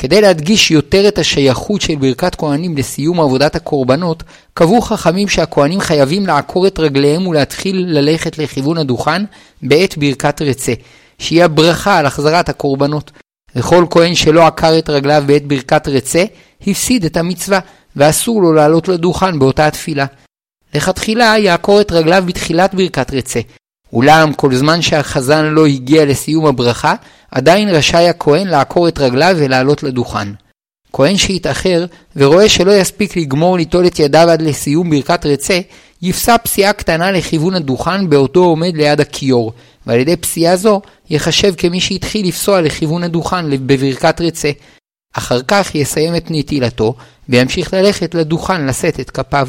כדי 0.00 0.20
להדגיש 0.20 0.70
יותר 0.70 1.08
את 1.08 1.18
השייכות 1.18 1.80
של 1.80 1.94
ברכת 1.94 2.34
כהנים 2.34 2.76
לסיום 2.76 3.20
עבודת 3.20 3.56
הקורבנות, 3.56 4.22
קבעו 4.54 4.80
חכמים 4.80 5.28
שהכהנים 5.28 5.80
חייבים 5.80 6.26
לעקור 6.26 6.66
את 6.66 6.78
רגליהם 6.78 7.26
ולהתחיל 7.26 7.84
ללכת 7.88 8.38
לכיוון 8.38 8.78
הדוכן 8.78 9.22
בעת 9.62 9.98
ברכת 9.98 10.42
רצה, 10.42 10.72
שהיא 11.18 11.44
הברכה 11.44 11.98
על 11.98 12.06
החזרת 12.06 12.48
הקורבנות. 12.48 13.10
וכל 13.56 13.84
כהן 13.90 14.14
שלא 14.14 14.46
עקר 14.46 14.78
את 14.78 14.90
רגליו 14.90 15.24
בעת 15.26 15.46
ברכת 15.46 15.88
רצה, 15.88 16.24
הפסיד 16.66 17.04
את 17.04 17.16
המצווה, 17.16 17.58
ואסור 17.96 18.42
לו 18.42 18.52
לעלות 18.52 18.88
לדוכן 18.88 19.38
באותה 19.38 19.66
התפילה. 19.66 20.06
לכתחילה 20.74 21.34
יעקור 21.38 21.80
את 21.80 21.92
רגליו 21.92 22.24
בתחילת 22.26 22.74
ברכת 22.74 23.10
רצה, 23.12 23.40
אולם 23.92 24.32
כל 24.32 24.54
זמן 24.54 24.82
שהחזן 24.82 25.44
לא 25.44 25.66
הגיע 25.66 26.04
לסיום 26.04 26.46
הברכה, 26.46 26.94
עדיין 27.30 27.68
רשאי 27.68 28.08
הכהן 28.08 28.46
לעקור 28.48 28.88
את 28.88 28.98
רגליו 28.98 29.36
ולעלות 29.38 29.82
לדוכן. 29.82 30.28
כהן 30.92 31.16
שהתאחר 31.16 31.86
ורואה 32.16 32.48
שלא 32.48 32.72
יספיק 32.72 33.16
לגמור 33.16 33.56
ליטול 33.56 33.86
את 33.86 33.98
ידיו 33.98 34.30
עד 34.30 34.42
לסיום 34.42 34.90
ברכת 34.90 35.26
רצה, 35.26 35.60
יפסע 36.02 36.38
פסיעה 36.38 36.72
קטנה 36.72 37.10
לכיוון 37.10 37.54
הדוכן 37.54 38.10
בעודו 38.10 38.44
עומד 38.44 38.76
ליד 38.76 39.00
הכיור, 39.00 39.52
ועל 39.86 39.98
ידי 39.98 40.16
פסיעה 40.16 40.56
זו 40.56 40.80
יחשב 41.10 41.54
כמי 41.56 41.80
שהתחיל 41.80 42.28
לפסוע 42.28 42.60
לכיוון 42.60 43.04
הדוכן 43.04 43.66
בברכת 43.66 44.20
רצה. 44.20 44.50
אחר 45.14 45.42
כך 45.48 45.74
יסיים 45.74 46.16
את 46.16 46.26
נטילתו, 46.30 46.94
וימשיך 47.28 47.74
ללכת 47.74 48.14
לדוכן 48.14 48.66
לשאת 48.66 49.00
את 49.00 49.10
כפיו. 49.10 49.48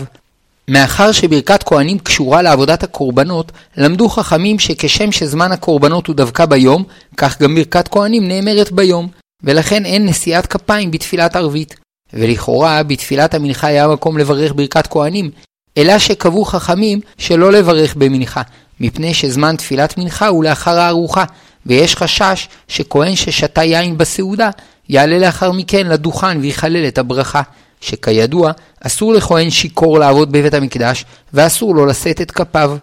מאחר 0.67 1.11
שברכת 1.11 1.63
כהנים 1.63 1.99
קשורה 1.99 2.41
לעבודת 2.41 2.83
הקורבנות, 2.83 3.51
למדו 3.77 4.09
חכמים 4.09 4.59
שכשם 4.59 5.11
שזמן 5.11 5.51
הקורבנות 5.51 6.07
הוא 6.07 6.15
דווקא 6.15 6.45
ביום, 6.45 6.83
כך 7.17 7.41
גם 7.41 7.55
ברכת 7.55 7.87
כהנים 7.87 8.27
נאמרת 8.27 8.71
ביום, 8.71 9.07
ולכן 9.43 9.85
אין 9.85 10.05
נשיאת 10.05 10.45
כפיים 10.45 10.91
בתפילת 10.91 11.35
ערבית. 11.35 11.75
ולכאורה, 12.13 12.83
בתפילת 12.83 13.33
המנחה 13.33 13.67
היה 13.67 13.87
מקום 13.87 14.17
לברך 14.17 14.53
ברכת 14.55 14.87
כהנים, 14.87 15.31
אלא 15.77 15.99
שקבעו 15.99 16.45
חכמים 16.45 16.99
שלא 17.17 17.51
לברך 17.51 17.95
במנחה, 17.95 18.41
מפני 18.79 19.13
שזמן 19.13 19.55
תפילת 19.55 19.97
מנחה 19.97 20.27
הוא 20.27 20.43
לאחר 20.43 20.79
הארוחה, 20.79 21.23
ויש 21.65 21.95
חשש 21.95 22.47
שכהן 22.67 23.15
ששתה 23.15 23.63
יין 23.63 23.97
בסעודה, 23.97 24.49
יעלה 24.89 25.19
לאחר 25.19 25.51
מכן 25.51 25.87
לדוכן 25.87 26.37
ויחלל 26.41 26.87
את 26.87 26.97
הברכה. 26.97 27.41
שכידוע, 27.81 28.51
אסור 28.81 29.13
לכהן 29.13 29.50
שיכור 29.50 30.00
לעבוד 30.00 30.31
בבית 30.31 30.53
המקדש, 30.53 31.05
ואסור 31.33 31.75
לו 31.75 31.85
לשאת 31.85 32.21
את 32.21 32.31
כפיו. 32.31 32.77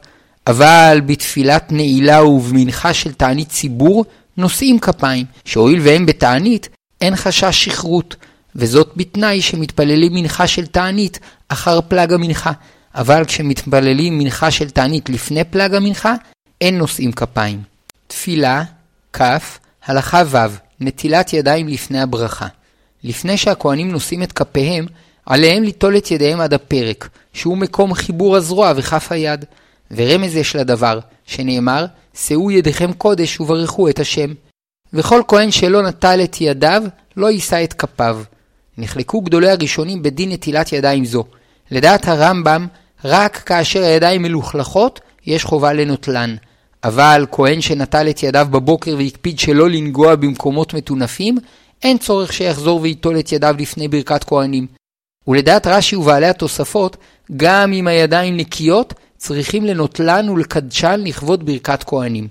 אבל 0.47 1.01
בתפילת 1.07 1.73
נעילה 1.73 2.25
ובמנחה 2.25 2.95
של 2.95 3.13
תענית 3.13 3.49
ציבור, 3.49 4.05
נושאים 4.37 4.79
כפיים, 4.79 5.27
שהואיל 5.45 5.81
והם 5.83 6.07
בתענית, 6.07 6.69
אין 7.01 7.17
חשש 7.17 7.65
שכרות, 7.65 8.17
וזאת 8.57 8.91
בתנאי 8.97 9.43
שמתפללים 9.43 10.15
מנחה 10.15 10.47
של 10.47 10.67
תענית 10.67 11.19
אחר 11.49 11.81
פלג 11.81 12.13
המנחה, 12.13 12.53
אבל 12.95 13.25
כשמתפללים 13.25 14.19
מנחה 14.19 14.51
של 14.51 14.71
תענית 14.71 15.09
לפני 15.09 15.45
פלג 15.45 15.75
המנחה, 15.75 16.15
אין 16.61 16.79
נושאים 16.79 17.13
כפיים. 17.13 17.63
תפילה, 18.07 18.63
כ', 19.13 19.23
הלכה 19.87 20.23
ו', 20.27 20.39
נטילת 20.81 21.33
ידיים 21.33 21.69
לפני 21.69 22.01
הברכה. 22.01 22.47
לפני 23.05 23.37
שהכהנים 23.37 23.91
נושאים 23.91 24.23
את 24.23 24.33
כפיהם, 24.33 24.87
עליהם 25.27 25.63
ליטול 25.63 25.97
את 25.97 26.11
ידיהם 26.11 26.41
עד 26.41 26.55
הפרק, 26.55 27.09
שהוא 27.33 27.57
מקום 27.59 27.95
חיבור 27.95 28.37
הזרוע 28.37 28.73
וכף 28.77 29.13
היד. 29.13 29.45
ורמז 29.91 30.37
יש 30.37 30.57
לדבר, 30.57 30.99
שנאמר, 31.27 31.87
שאו 32.15 32.51
ידיכם 32.51 32.93
קודש 32.93 33.41
וברכו 33.41 33.89
את 33.89 33.99
השם. 33.99 34.31
וכל 34.93 35.23
כהן 35.29 35.51
שלא 35.51 35.83
נטל 35.83 36.21
את 36.25 36.41
ידיו, 36.41 36.83
לא 37.17 37.31
יישא 37.31 37.65
את 37.65 37.73
כפיו. 37.73 38.21
נחלקו 38.79 39.21
גדולי 39.21 39.51
הראשונים 39.51 40.03
בדין 40.03 40.33
נטילת 40.33 40.73
ידיים 40.73 41.05
זו. 41.05 41.25
לדעת 41.71 42.09
הרמב"ם, 42.09 42.67
רק 43.05 43.37
כאשר 43.37 43.83
הידיים 43.83 44.23
מלוכלכות, 44.23 45.01
יש 45.27 45.45
חובה 45.45 45.73
לנוטלן. 45.73 46.37
אבל 46.85 47.27
כהן 47.33 47.61
שנטל 47.61 48.11
את 48.11 48.23
ידיו 48.23 48.47
בבוקר 48.51 48.95
והקפיד 48.99 49.39
שלא 49.39 49.71
לנגוע 49.71 50.15
במקומות 50.17 50.75
מטונפים, 50.75 51.39
אין 51.83 51.99
צורך 51.99 52.33
שיחזור 52.33 52.81
וייטול 52.81 53.19
את 53.19 53.33
ידיו 53.33 53.55
לפני 53.59 53.89
ברכת 53.89 54.25
כהנים. 54.25 54.67
ולדעת 55.29 55.67
רש"י 55.67 55.97
ובעלי 55.97 56.27
התוספות, 56.27 56.97
גם 57.37 57.73
אם 57.73 57.87
הידיים 57.87 58.37
נקיות, 58.37 58.95
צריכים 59.17 59.65
לנוטלן 59.65 60.29
ולקדשן 60.29 61.01
לכבוד 61.05 61.47
ברכת 61.47 61.85
כהנים. 61.85 62.29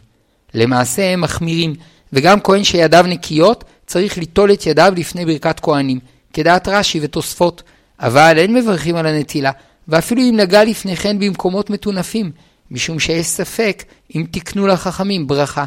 למעשה 0.54 1.14
הם 1.14 1.22
מחמירים, 1.22 1.76
וגם 2.14 2.42
כהן 2.42 2.64
שידיו 2.64 3.06
נקיות, 3.08 3.64
צריך 3.86 4.18
ליטול 4.18 4.54
את 4.54 4.66
ידיו 4.66 4.94
לפני 4.96 5.26
ברכת 5.26 5.60
כהנים, 5.60 6.00
כדעת 6.34 6.68
רש"י 6.68 7.00
ותוספות. 7.02 7.64
אבל 8.00 8.38
אין 8.38 8.54
מברכים 8.54 8.96
על 8.96 9.06
הנטילה, 9.06 9.52
ואפילו 9.88 10.22
אם 10.22 10.38
נגע 10.38 10.64
לפני 10.64 10.96
כן 10.96 11.20
במקומות 11.20 11.70
מטונפים, 11.70 12.32
משום 12.72 13.00
שיש 13.00 13.26
ספק 13.26 13.84
אם 14.16 14.26
תקנו 14.32 14.68
לחכמים 14.68 15.28
ברכה. 15.28 15.66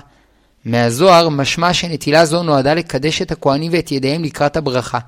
מהזוהר 0.64 1.28
משמע 1.28 1.74
שנטילה 1.74 2.24
זו 2.24 2.42
נועדה 2.42 2.74
לקדש 2.74 3.22
את 3.22 3.32
הכהנים 3.32 3.72
ואת 3.74 3.92
ידיהם 3.92 4.24
לקראת 4.24 4.56
הברכה, 4.56 4.98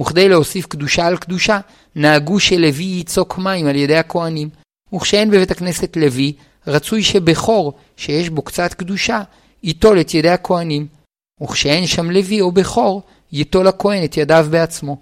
וכדי 0.00 0.28
להוסיף 0.28 0.66
קדושה 0.66 1.06
על 1.06 1.16
קדושה, 1.16 1.60
נהגו 1.96 2.40
שלוי 2.40 2.84
ייצוק 2.84 3.38
מים 3.38 3.66
על 3.66 3.76
ידי 3.76 3.96
הכהנים. 3.96 4.48
וכשאין 4.94 5.30
בבית 5.30 5.50
הכנסת 5.50 5.96
לוי, 5.96 6.32
רצוי 6.66 7.02
שבכור, 7.02 7.72
שיש 7.96 8.28
בו 8.28 8.42
קצת 8.42 8.74
קדושה, 8.74 9.22
ייטול 9.62 10.00
את 10.00 10.14
ידי 10.14 10.30
הכהנים. 10.30 10.86
וכשאין 11.42 11.86
שם 11.86 12.10
לוי 12.10 12.40
או 12.40 12.52
בכור, 12.52 13.02
ייטול 13.32 13.66
הכהן 13.68 14.04
את 14.04 14.16
ידיו 14.16 14.46
בעצמו. 14.50 14.96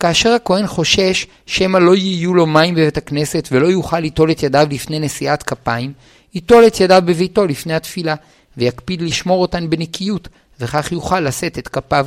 כאשר 0.00 0.32
הכהן 0.32 0.66
חושש 0.66 1.26
שמא 1.46 1.78
לא 1.78 1.94
יהיו 1.94 2.34
לו 2.34 2.46
מים 2.46 2.74
בבית 2.74 2.96
הכנסת 2.96 3.48
ולא 3.52 3.66
יוכל 3.66 4.00
ליטול 4.00 4.30
את 4.30 4.42
ידיו 4.42 4.66
לפני 4.70 4.98
נשיאת 4.98 5.42
כפיים, 5.42 5.92
ייטול 6.34 6.66
את 6.66 6.80
ידיו 6.80 7.02
בביתו 7.06 7.46
לפני 7.46 7.74
התפילה, 7.74 8.14
ויקפיד 8.58 9.02
לשמור 9.02 9.42
אותן 9.42 9.70
בנקיות, 9.70 10.28
וכך 10.60 10.92
יוכל 10.92 11.20
לשאת 11.20 11.58
את 11.58 11.68
כפיו. 11.68 12.06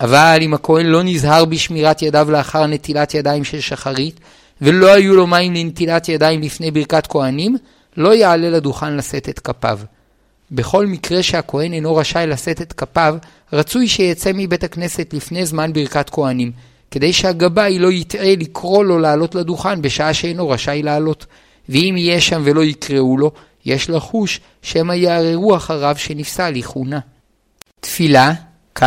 אבל 0.00 0.38
אם 0.42 0.54
הכהן 0.54 0.86
לא 0.86 1.02
נזהר 1.02 1.44
בשמירת 1.44 2.02
ידיו 2.02 2.30
לאחר 2.30 2.66
נטילת 2.66 3.14
ידיים 3.14 3.44
של 3.44 3.60
שחרית, 3.60 4.20
ולא 4.60 4.92
היו 4.92 5.14
לו 5.14 5.26
מים 5.26 5.54
לנטילת 5.54 6.08
ידיים 6.08 6.42
לפני 6.42 6.70
ברכת 6.70 7.06
כהנים, 7.06 7.56
לא 7.96 8.14
יעלה 8.14 8.50
לדוכן 8.50 8.96
לשאת 8.96 9.28
את 9.28 9.38
כפיו. 9.38 9.78
בכל 10.52 10.86
מקרה 10.86 11.22
שהכהן 11.22 11.72
אינו 11.72 11.96
רשאי 11.96 12.26
לשאת 12.26 12.62
את 12.62 12.72
כפיו, 12.72 13.16
רצוי 13.52 13.88
שיצא 13.88 14.30
מבית 14.34 14.64
הכנסת 14.64 15.14
לפני 15.14 15.46
זמן 15.46 15.72
ברכת 15.72 16.10
כהנים, 16.10 16.52
כדי 16.90 17.12
שהגבאי 17.12 17.78
לא 17.78 17.92
יטעה 17.92 18.36
לקרוא 18.36 18.84
לו 18.84 18.98
לעלות 18.98 19.34
לדוכן 19.34 19.82
בשעה 19.82 20.14
שאינו 20.14 20.48
רשאי 20.48 20.82
לעלות. 20.82 21.26
ואם 21.68 21.94
יהיה 21.98 22.20
שם 22.20 22.42
ולא 22.44 22.64
יקראו 22.64 23.18
לו, 23.18 23.32
יש 23.64 23.90
לחוש 23.90 24.40
שמא 24.62 24.92
יערערו 24.92 25.56
אחריו 25.56 25.94
שנפסל 25.98 26.50
לכהונה. 26.50 26.98
תפילה, 27.80 28.32
כ. 28.74 28.82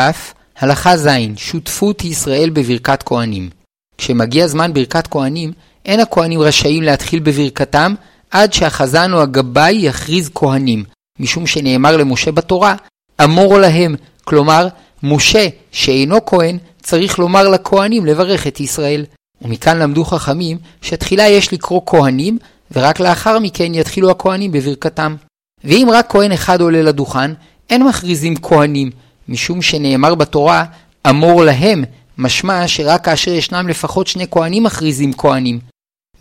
הלכה 0.59 0.97
ז. 0.97 1.07
שותפות 1.37 2.03
ישראל 2.03 2.49
בברכת 2.49 3.03
כהנים. 3.03 3.49
כשמגיע 3.97 4.47
זמן 4.47 4.73
ברכת 4.73 5.07
כהנים, 5.07 5.51
אין 5.85 5.99
הכהנים 5.99 6.41
רשאים 6.41 6.83
להתחיל 6.83 7.19
בברכתם 7.19 7.93
עד 8.31 8.53
שהחזן 8.53 9.13
או 9.13 9.21
הגבאי 9.21 9.71
יכריז 9.71 10.29
כהנים, 10.35 10.83
משום 11.19 11.47
שנאמר 11.47 11.97
למשה 11.97 12.31
בתורה, 12.31 12.75
אמור 13.23 13.57
להם, 13.57 13.95
כלומר, 14.23 14.67
משה, 15.03 15.47
שאינו 15.71 16.25
כהן, 16.25 16.57
צריך 16.81 17.19
לומר 17.19 17.49
לכהנים 17.49 18.05
לברך 18.05 18.47
את 18.47 18.59
ישראל. 18.59 19.05
ומכאן 19.41 19.79
למדו 19.79 20.05
חכמים 20.05 20.57
שתחילה 20.81 21.27
יש 21.27 21.53
לקרוא 21.53 21.81
כהנים, 21.85 22.37
ורק 22.73 22.99
לאחר 22.99 23.39
מכן 23.39 23.73
יתחילו 23.73 24.11
הכהנים 24.11 24.51
בברכתם. 24.51 25.15
ואם 25.63 25.87
רק 25.91 26.11
כהן 26.11 26.31
אחד 26.31 26.61
עולה 26.61 26.81
לדוכן, 26.81 27.31
אין 27.69 27.83
מכריזים 27.83 28.35
כהנים, 28.35 28.91
משום 29.29 29.61
שנאמר 29.61 30.15
בתורה, 30.15 30.65
אמור 31.09 31.43
להם, 31.43 31.83
משמע 32.17 32.67
שרק 32.67 33.05
כאשר 33.05 33.31
ישנם 33.31 33.67
לפחות 33.67 34.07
שני 34.07 34.25
כהנים 34.31 34.63
מכריזים 34.63 35.13
כהנים. 35.13 35.59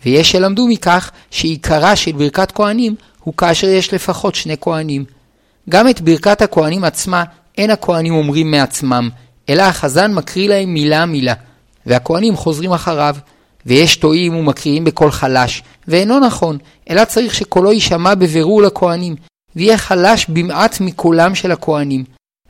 ויש 0.05 0.31
שלמדו 0.31 0.67
מכך 0.69 1.11
שעיקרה 1.31 1.97
של 1.97 2.13
ברכת 2.13 2.53
כהנים 2.53 2.95
הוא 3.25 3.35
כאשר 3.37 3.67
יש 3.67 3.95
לפחות 3.95 4.35
שני 4.35 4.57
כהנים. 4.61 5.05
גם 5.69 5.89
את 5.89 6.01
ברכת 6.01 6.43
הכהנים 6.43 6.85
עצמה 6.85 7.25
אין 7.59 7.71
הכהנים 7.71 8.15
אומרים 8.15 8.51
מעצמם, 8.51 9.11
אלא 9.49 9.63
החזן 9.63 10.15
מקריא 10.15 10.49
להם 10.49 10.75
מילה 10.75 11.07
מילה, 11.07 11.35
והכהנים 11.87 12.37
חוזרים 12.37 12.73
אחריו. 12.73 13.17
ויש 13.67 13.97
טועים 13.97 14.37
ומקריאים 14.37 14.85
בקול 14.85 15.11
חלש, 15.11 15.63
ואינו 15.89 16.21
נכון, 16.21 16.59
אלא 16.91 17.05
צריך 17.05 17.35
שקולו 17.35 17.73
יישמע 17.73 18.15
בבירור 18.15 18.63
לכהנים, 18.63 19.17
ויהיה 19.57 19.79
חלש 19.79 20.27
במעט 20.29 20.81
מקולם 20.81 21.35
של 21.35 21.53
הכהנים. 21.53 22.05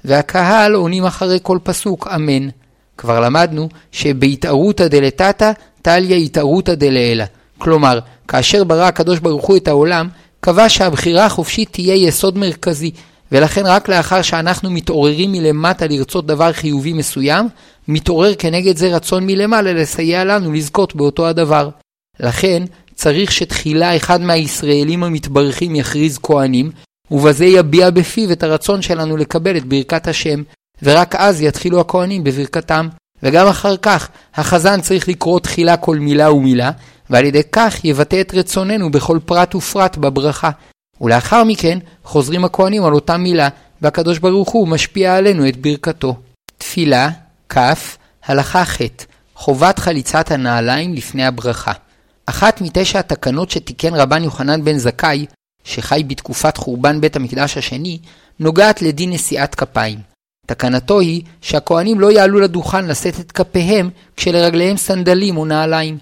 והקהל 0.05 0.75
עונים 0.75 1.05
אחרי 1.05 1.39
כל 1.43 1.59
פסוק, 1.63 2.09
אמן. 2.15 2.49
כבר 2.97 3.21
למדנו 3.21 3.69
שבהתערותא 3.93 4.89
דלתתא, 4.89 5.53
טליה 5.83 6.17
התערותא 6.17 6.75
דלעילא. 6.75 7.25
כלומר, 7.59 7.99
כאשר 8.29 8.65
ברא 8.65 8.85
הקדוש 8.85 9.19
ברוך 9.19 9.47
הוא 9.47 9.57
את 9.57 9.69
העולם, 9.69 10.09
קבע 10.41 10.69
שהבחירה 10.69 11.27
החופשית 11.27 11.73
תהיה 11.73 11.95
יסוד 11.95 12.39
מרכזי, 12.39 12.91
ולכן 13.33 13.67
רק 13.67 13.89
לאחר 13.89 14.23
שאנחנו 14.23 14.71
מתעוררים 14.71 15.33
מלמטה 15.33 15.87
לרצות 15.87 16.27
דבר 16.27 16.53
חיובי 16.53 16.93
מסוים, 16.93 17.49
מתעורר 17.89 18.35
כנגד 18.35 18.77
זה 18.77 18.97
רצון 18.97 19.27
מלמעלה 19.27 19.73
לסייע 19.73 20.25
לנו 20.25 20.53
לזכות 20.53 20.97
באותו 20.97 21.27
הדבר. 21.27 21.69
לכן, 22.21 22.63
צריך 22.95 23.33
שתחילה 23.33 23.97
אחד 23.97 24.21
מהישראלים 24.21 25.05
המתברכים 25.05 25.77
יכריז 25.77 26.19
כהנים, 26.23 26.71
ובזה 27.11 27.45
יביע 27.45 27.91
בפיו 27.91 28.33
את 28.33 28.43
הרצון 28.43 28.83
שלנו 28.83 29.17
לקבל 29.17 29.57
את 29.57 29.65
ברכת 29.65 30.09
השם, 30.09 30.43
ורק 30.83 31.15
אז 31.15 31.43
יתחילו 31.43 31.81
הכהנים 31.81 32.25
בברכתם. 32.25 32.89
וגם 33.23 33.47
אחר 33.47 33.77
כך, 33.77 34.09
החזן 34.35 34.81
צריך 34.81 35.09
לקרוא 35.09 35.41
תחילה 35.41 35.77
כל 35.77 35.99
מילה 35.99 36.33
ומילה, 36.33 36.71
ועל 37.11 37.25
ידי 37.25 37.43
כך 37.53 37.85
יבטא 37.85 38.21
את 38.21 38.35
רצוננו 38.35 38.91
בכל 38.91 39.19
פרט 39.25 39.55
ופרט 39.55 39.97
בברכה. 39.97 40.51
ולאחר 41.03 41.45
מכן 41.45 41.79
חוזרים 42.05 42.45
הכהנים 42.45 42.85
על 42.85 42.93
אותה 42.93 43.17
מילה, 43.17 43.49
והקדוש 43.83 44.19
ברוך 44.19 44.51
הוא 44.51 44.69
משפיע 44.69 45.17
עלינו 45.17 45.49
את 45.49 45.57
ברכתו. 45.57 46.17
תפילה, 46.59 47.09
כ. 47.49 47.59
הלכה 48.25 48.65
ח' 48.65 48.81
חובת 49.35 49.79
חליצת 49.79 50.31
הנעליים 50.31 50.95
לפני 50.95 51.25
הברכה. 51.25 51.73
אחת 52.27 52.61
מתשע 52.61 52.99
התקנות 52.99 53.51
שתיקן 53.51 53.95
רבן 53.95 54.25
יוחנן 54.25 54.65
בן 54.65 54.79
זכאי, 54.79 55.27
שחי 55.65 56.05
בתקופת 56.07 56.57
חורבן 56.57 57.01
בית 57.01 57.17
המקדש 57.17 57.57
השני, 57.57 57.99
נוגעת 58.41 58.83
לדין 58.83 59.11
נשיאת 59.11 59.55
כפיים. 59.55 59.99
תקנתו 60.47 61.01
היא 61.01 61.23
שהכהנים 61.41 62.01
לא 62.01 62.13
יעלו 62.13 62.41
לדוכן 62.41 62.85
לשאת 62.85 63.21
את 63.21 63.33
כפיהם 63.33 63.91
כשלרגליהם 64.17 64.77
סנדלים 64.77 65.37
או 65.37 65.45
נעליים. 65.45 65.99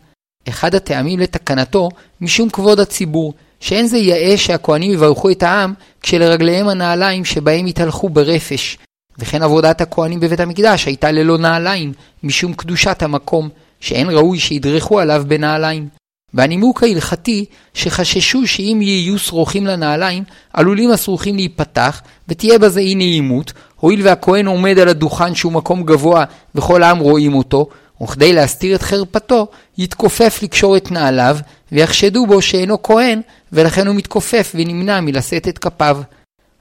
אחד 0.48 0.74
הטעמים 0.74 1.20
לתקנתו 1.20 1.88
משום 2.20 2.50
כבוד 2.50 2.80
הציבור, 2.80 3.34
שאין 3.60 3.86
זה 3.86 3.98
יאה 3.98 4.36
שהכהנים 4.36 4.92
יברכו 4.92 5.30
את 5.30 5.42
העם 5.42 5.74
כשלרגליהם 6.02 6.68
הנעליים 6.68 7.24
שבהם 7.24 7.66
יתהלכו 7.66 8.08
ברפש. 8.08 8.78
וכן 9.18 9.42
עבודת 9.42 9.80
הכהנים 9.80 10.20
בבית 10.20 10.40
המקדש 10.40 10.86
הייתה 10.86 11.10
ללא 11.10 11.38
נעליים, 11.38 11.92
משום 12.22 12.54
קדושת 12.54 13.02
המקום, 13.02 13.48
שאין 13.80 14.10
ראוי 14.10 14.38
שידרכו 14.38 15.00
עליו 15.00 15.24
בנעליים. 15.28 15.88
והנימוק 16.34 16.82
ההלכתי 16.82 17.44
שחששו 17.74 18.46
שאם 18.46 18.78
יהיו 18.82 19.18
שרוכים 19.18 19.66
לנעליים, 19.66 20.24
עלולים 20.52 20.90
השרוכים 20.90 21.36
להיפתח, 21.36 22.00
ותהיה 22.28 22.58
בזה 22.58 22.80
אי 22.80 22.94
נעימות, 22.94 23.52
הואיל 23.76 24.00
והכהן 24.06 24.46
עומד 24.46 24.78
על 24.78 24.88
הדוכן 24.88 25.34
שהוא 25.34 25.52
מקום 25.52 25.82
גבוה 25.82 26.24
וכל 26.54 26.82
העם 26.82 26.98
רואים 26.98 27.34
אותו, 27.34 27.68
וכדי 28.02 28.32
להסתיר 28.32 28.76
את 28.76 28.82
חרפתו, 28.82 29.46
יתכופף 29.78 30.42
לקשור 30.42 30.76
את 30.76 30.90
נעליו, 30.90 31.38
ויחשדו 31.72 32.26
בו 32.26 32.42
שאינו 32.42 32.82
כהן, 32.82 33.20
ולכן 33.52 33.86
הוא 33.86 33.96
מתכופף 33.96 34.52
ונמנע 34.54 35.00
מלשאת 35.00 35.48
את 35.48 35.58
כפיו. 35.58 36.00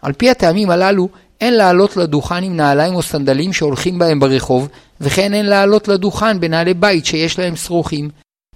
על 0.02 0.14
פי 0.14 0.30
הטעמים 0.30 0.70
הללו, 0.70 1.10
אין 1.42 1.54
לעלות 1.54 1.98
לדוכן 1.98 2.44
עם 2.44 2.58
נעליים 2.58 2.96
או 2.96 3.02
סנדלים 3.02 3.54
שהולכים 3.54 4.00
בהם 4.00 4.20
ברחוב, 4.20 4.70
וכן 5.02 5.34
אין 5.34 5.46
לעלות 5.46 5.88
לדוכן 5.88 6.40
בנעלי 6.40 6.74
בית 6.74 7.06
שיש 7.06 7.40
להם 7.40 7.56
שרוכים. 7.56 8.10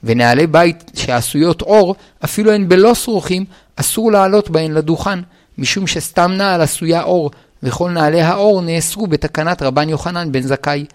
ונעלי 0.04 0.48
בית 0.48 0.92
שעשויות 0.96 1.62
אור, 1.62 1.96
אפילו 2.24 2.52
הן 2.52 2.70
בלא 2.70 2.96
שרוכים, 2.96 3.46
אסור 3.76 4.12
לעלות 4.12 4.50
בהן 4.50 4.72
לדוכן, 4.72 5.20
משום 5.58 5.88
שסתם 5.88 6.32
נעל 6.32 6.62
עשויה 6.62 7.04
אור, 7.04 7.32
וכל 7.64 7.92
נעלי 7.92 8.22
האור 8.22 8.62
נאסרו 8.62 9.08
בתקנת 9.08 9.62
רבן 9.62 9.90
יוחנן 9.90 10.32
בן 10.32 10.42
זכאי. 10.42 10.86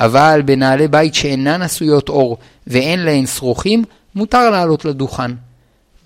אבל 0.00 0.42
בנעלי 0.44 0.88
בית 0.88 1.14
שאינן 1.14 1.62
עשויות 1.62 2.08
אור 2.08 2.36
ואין 2.66 3.00
להן 3.00 3.26
שרוכים, 3.26 3.84
מותר 4.16 4.50
לעלות 4.50 4.84
לדוכן. 4.84 5.30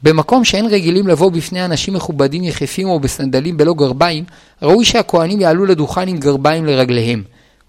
במקום 0.03 0.45
שאין 0.45 0.67
רגילים 0.67 1.09
לבוא 1.09 1.31
בפני 1.31 1.65
אנשים 1.65 1.95
מכובדים 1.95 2.45
יחפים 2.45 2.89
או 2.89 3.01
בסנדלים 3.01 3.57
בלא 3.57 3.75
גרביים, 3.75 4.25
ראוי 4.63 4.85
שהכהנים 4.85 5.41
יעלו 5.41 5.67
לדוכן 5.67 6.09
עם 6.09 6.19
גרביים 6.19 6.67
לרגליהם. 6.67 7.23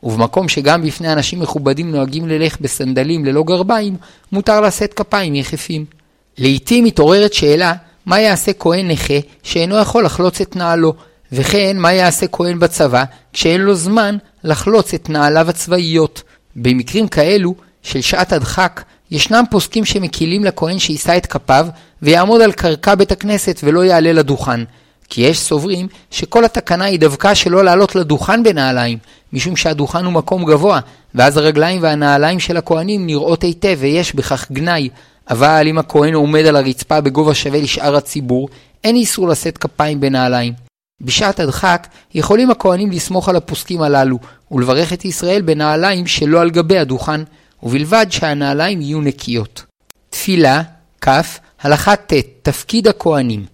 ובמקום 0.03 0.49
שגם 0.49 0.81
בפני 0.81 1.13
אנשים 1.13 1.39
מכובדים 1.39 1.91
נוהגים 1.91 2.27
ללך 2.27 2.57
בסנדלים 2.61 3.25
ללא 3.25 3.43
גרביים, 3.43 3.95
מותר 4.31 4.61
לשאת 4.61 4.93
כפיים 4.93 5.35
יחפים. 5.35 5.85
לעתים 6.37 6.83
מתעוררת 6.83 7.33
שאלה, 7.33 7.73
מה 8.05 8.19
יעשה 8.19 8.53
כהן 8.53 8.91
נכה 8.91 9.19
שאינו 9.43 9.77
יכול 9.77 10.05
לחלוץ 10.05 10.41
את 10.41 10.55
נעלו, 10.55 10.93
וכן 11.31 11.77
מה 11.77 11.93
יעשה 11.93 12.27
כהן 12.27 12.59
בצבא 12.59 13.03
כשאין 13.33 13.61
לו 13.61 13.75
זמן 13.75 14.17
לחלוץ 14.43 14.93
את 14.93 15.09
נעליו 15.09 15.49
הצבאיות. 15.49 16.23
במקרים 16.55 17.07
כאלו 17.07 17.55
של 17.81 18.01
שעת 18.01 18.33
הדחק, 18.33 18.83
ישנם 19.11 19.43
פוסקים 19.49 19.85
שמקילים 19.85 20.43
לכהן 20.43 20.79
שיישא 20.79 21.17
את 21.17 21.25
כפיו 21.25 21.67
ויעמוד 22.01 22.41
על 22.41 22.51
קרקע 22.51 22.95
בית 22.95 23.11
הכנסת 23.11 23.59
ולא 23.63 23.85
יעלה 23.85 24.13
לדוכן. 24.13 24.59
כי 25.09 25.21
יש 25.21 25.39
סוברים 25.39 25.87
שכל 26.11 26.45
התקנה 26.45 26.85
היא 26.85 26.99
דווקא 26.99 27.33
שלא 27.33 27.63
לעלות 27.63 27.95
לדוכן 27.95 28.43
בנעליים, 28.43 28.97
משום 29.33 29.55
שהדוכן 29.55 30.05
הוא 30.05 30.13
מקום 30.13 30.45
גבוה, 30.45 30.79
ואז 31.15 31.37
הרגליים 31.37 31.83
והנעליים 31.83 32.39
של 32.39 32.57
הכהנים 32.57 33.05
נראות 33.05 33.43
היטב 33.43 33.77
ויש 33.79 34.15
בכך 34.15 34.51
גנאי. 34.51 34.89
אבל 35.29 35.67
אם 35.67 35.77
הכהן 35.77 36.13
עומד 36.13 36.45
על 36.45 36.55
הרצפה 36.55 37.01
בגובה 37.01 37.33
שווה 37.33 37.61
לשאר 37.61 37.95
הציבור, 37.95 38.49
אין 38.83 38.95
איסור 38.95 39.27
לשאת 39.27 39.57
כפיים 39.57 39.99
בנעליים. 39.99 40.53
בשעת 41.01 41.39
הדחק 41.39 41.87
יכולים 42.13 42.51
הכהנים 42.51 42.91
לסמוך 42.91 43.29
על 43.29 43.35
הפוסקים 43.35 43.81
הללו 43.81 44.19
ולברך 44.51 44.93
את 44.93 45.05
ישראל 45.05 45.41
בנעליים 45.41 46.07
שלא 46.07 46.41
על 46.41 46.49
גבי 46.49 46.77
הדוכן, 46.77 47.21
ובלבד 47.63 48.05
שהנעליים 48.09 48.81
יהיו 48.81 49.01
נקיות. 49.01 49.65
תפילה, 50.09 50.61
כ. 51.01 51.09
הלכה 51.61 51.95
ט' 51.95 52.13
תפקיד 52.41 52.87
הכהנים 52.87 53.45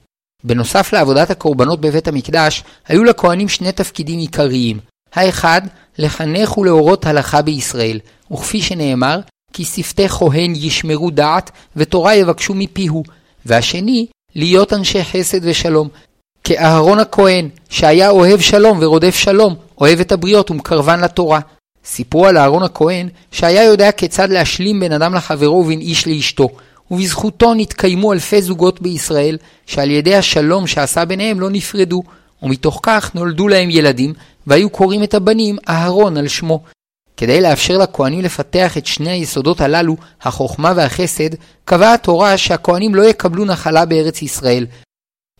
בנוסף 0.43 0.93
לעבודת 0.93 1.29
הקורבנות 1.29 1.81
בבית 1.81 2.07
המקדש, 2.07 2.63
היו 2.87 3.03
לכהנים 3.03 3.49
שני 3.49 3.71
תפקידים 3.71 4.19
עיקריים. 4.19 4.79
האחד, 5.13 5.61
לחנך 5.97 6.57
ולהורות 6.57 7.05
הלכה 7.05 7.41
בישראל, 7.41 7.99
וכפי 8.31 8.61
שנאמר, 8.61 9.19
כי 9.53 9.65
שפתי 9.65 10.09
כהן 10.09 10.53
ישמרו 10.55 11.11
דעת, 11.11 11.51
ותורה 11.75 12.15
יבקשו 12.15 12.53
מפיהו. 12.53 13.03
והשני, 13.45 14.07
להיות 14.35 14.73
אנשי 14.73 15.03
חסד 15.03 15.39
ושלום, 15.41 15.87
כאהרון 16.43 16.99
הכהן, 16.99 17.49
שהיה 17.69 18.09
אוהב 18.09 18.39
שלום 18.39 18.79
ורודף 18.81 19.15
שלום, 19.15 19.55
אוהב 19.81 19.99
את 19.99 20.11
הבריות 20.11 20.51
ומקרבן 20.51 20.99
לתורה. 21.03 21.39
סיפרו 21.87 22.25
על 22.25 22.37
אהרון 22.37 22.63
הכהן, 22.63 23.09
שהיה 23.31 23.63
יודע 23.63 23.91
כיצד 23.91 24.29
להשלים 24.29 24.79
בין 24.79 24.91
אדם 24.91 25.13
לחברו 25.13 25.55
ובין 25.55 25.79
איש 25.79 26.07
לאשתו, 26.07 26.49
ובזכותו 26.91 27.53
נתקיימו 27.53 28.13
אלפי 28.13 28.41
זוגות 28.41 28.81
בישראל, 28.81 29.37
שעל 29.65 29.91
ידי 29.91 30.15
השלום 30.15 30.67
שעשה 30.67 31.05
ביניהם 31.05 31.39
לא 31.39 31.49
נפרדו, 31.49 32.03
ומתוך 32.43 32.79
כך 32.83 33.15
נולדו 33.15 33.47
להם 33.47 33.69
ילדים, 33.69 34.13
והיו 34.47 34.69
קוראים 34.69 35.03
את 35.03 35.13
הבנים 35.13 35.57
אהרון 35.69 36.17
על 36.17 36.27
שמו. 36.27 36.63
כדי 37.17 37.41
לאפשר 37.41 37.77
לכהנים 37.77 38.21
לפתח 38.21 38.77
את 38.77 38.85
שני 38.85 39.09
היסודות 39.09 39.61
הללו, 39.61 39.95
החוכמה 40.21 40.73
והחסד, 40.75 41.29
קבעה 41.65 41.93
התורה 41.93 42.37
שהכהנים 42.37 42.95
לא 42.95 43.03
יקבלו 43.03 43.45
נחלה 43.45 43.85
בארץ 43.85 44.21
ישראל, 44.21 44.65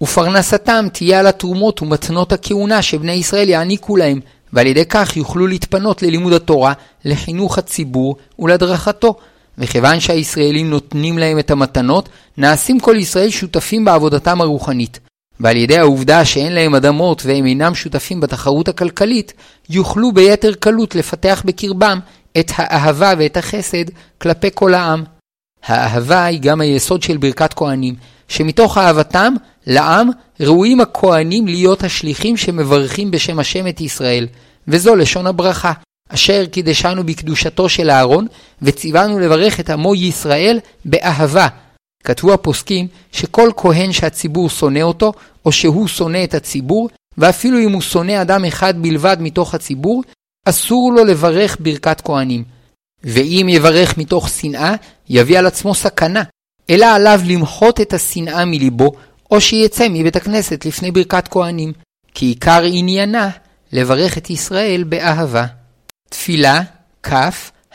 ופרנסתם 0.02 0.86
תהיה 0.94 1.20
על 1.20 1.28
התרומות 1.28 1.82
ומתנות 1.82 2.34
הכהונה 2.34 2.82
שבני 2.82 3.12
ישראל 3.12 3.50
יעניקו 3.50 3.98
להם, 3.98 4.20
ועל 4.54 4.68
ידי 4.68 4.86
כך 4.86 5.18
יוכלו 5.18 5.48
להתפנות 5.48 6.02
ללימוד 6.02 6.34
התורה, 6.34 6.74
לחינוך 7.06 7.58
הציבור 7.58 8.16
ולהדרכתו. 8.40 9.16
וכיוון 9.58 10.00
שהישראלים 10.00 10.70
נותנים 10.70 11.18
להם 11.18 11.40
את 11.40 11.52
המתנות, 11.52 12.10
נעשים 12.38 12.80
כל 12.80 12.96
ישראל 13.00 13.30
שותפים 13.30 13.86
בעבודתם 13.86 14.42
הרוחנית. 14.42 15.00
ועל 15.40 15.58
ידי 15.58 15.78
העובדה 15.78 16.26
שאין 16.26 16.54
להם 16.54 16.76
אדמות 16.76 17.26
והם 17.26 17.46
אינם 17.46 17.76
שותפים 17.76 18.20
בתחרות 18.20 18.68
הכלכלית, 18.68 19.34
יוכלו 19.70 20.12
ביתר 20.12 20.54
קלות 20.54 20.96
לפתח 20.96 21.44
בקרבם 21.46 22.00
את 22.40 22.52
האהבה 22.56 23.14
ואת 23.18 23.38
החסד 23.38 23.86
כלפי 24.18 24.48
כל 24.54 24.74
העם. 24.74 25.04
האהבה 25.64 26.26
היא 26.26 26.40
גם 26.42 26.62
היסוד 26.62 27.04
של 27.04 27.18
ברכת 27.18 27.54
כהנים, 27.54 27.96
שמתוך 28.28 28.78
אהבתם 28.78 29.34
לעם 29.68 30.10
ראויים 30.40 30.82
הכהנים 30.82 31.48
להיות 31.48 31.84
השליחים 31.84 32.38
שמברכים 32.38 33.12
בשם 33.12 33.40
השם 33.40 33.68
את 33.68 33.82
ישראל, 33.82 34.28
וזו 34.68 34.96
לשון 34.96 35.28
הברכה, 35.28 35.74
אשר 36.10 36.46
קידשנו 36.46 37.04
בקדושתו 37.04 37.70
של 37.70 37.90
אהרון, 37.90 38.28
וציוונו 38.62 39.20
לברך 39.20 39.60
את 39.60 39.70
עמו 39.70 39.96
ישראל 39.96 40.60
באהבה. 40.86 41.48
כתבו 42.04 42.34
הפוסקים 42.34 42.88
שכל 43.12 43.50
כהן 43.58 43.92
שהציבור 43.92 44.50
שונא 44.50 44.80
אותו, 44.80 45.14
או 45.46 45.52
שהוא 45.52 45.88
שונא 45.88 46.24
את 46.24 46.34
הציבור, 46.34 46.90
ואפילו 47.18 47.60
אם 47.60 47.72
הוא 47.72 47.82
שונא 47.82 48.22
אדם 48.22 48.46
אחד 48.46 48.82
בלבד 48.82 49.18
מתוך 49.20 49.56
הציבור, 49.56 50.04
אסור 50.46 50.94
לו 50.94 51.06
לברך 51.06 51.58
ברכת 51.60 52.02
כהנים. 52.02 52.44
ואם 53.04 53.48
יברך 53.50 53.98
מתוך 53.98 54.30
שנאה, 54.30 54.76
יביא 55.10 55.40
על 55.40 55.46
עצמו 55.46 55.76
סכנה, 55.76 56.24
אלא 56.70 56.86
עליו 56.86 57.22
למחות 57.26 57.82
את 57.82 57.94
השנאה 57.94 58.46
מליבו, 58.46 58.92
או 59.32 59.42
שיצא 59.42 59.88
מבית 59.90 60.16
הכנסת 60.16 60.66
לפני 60.66 60.92
ברכת 60.92 61.28
כהנים, 61.28 61.74
כי 62.14 62.26
עיקר 62.26 62.62
עניינה 62.64 63.30
לברך 63.72 64.18
את 64.18 64.30
ישראל 64.30 64.84
באהבה. 64.84 65.46
תפילה, 66.10 66.62
כ, 67.04 67.14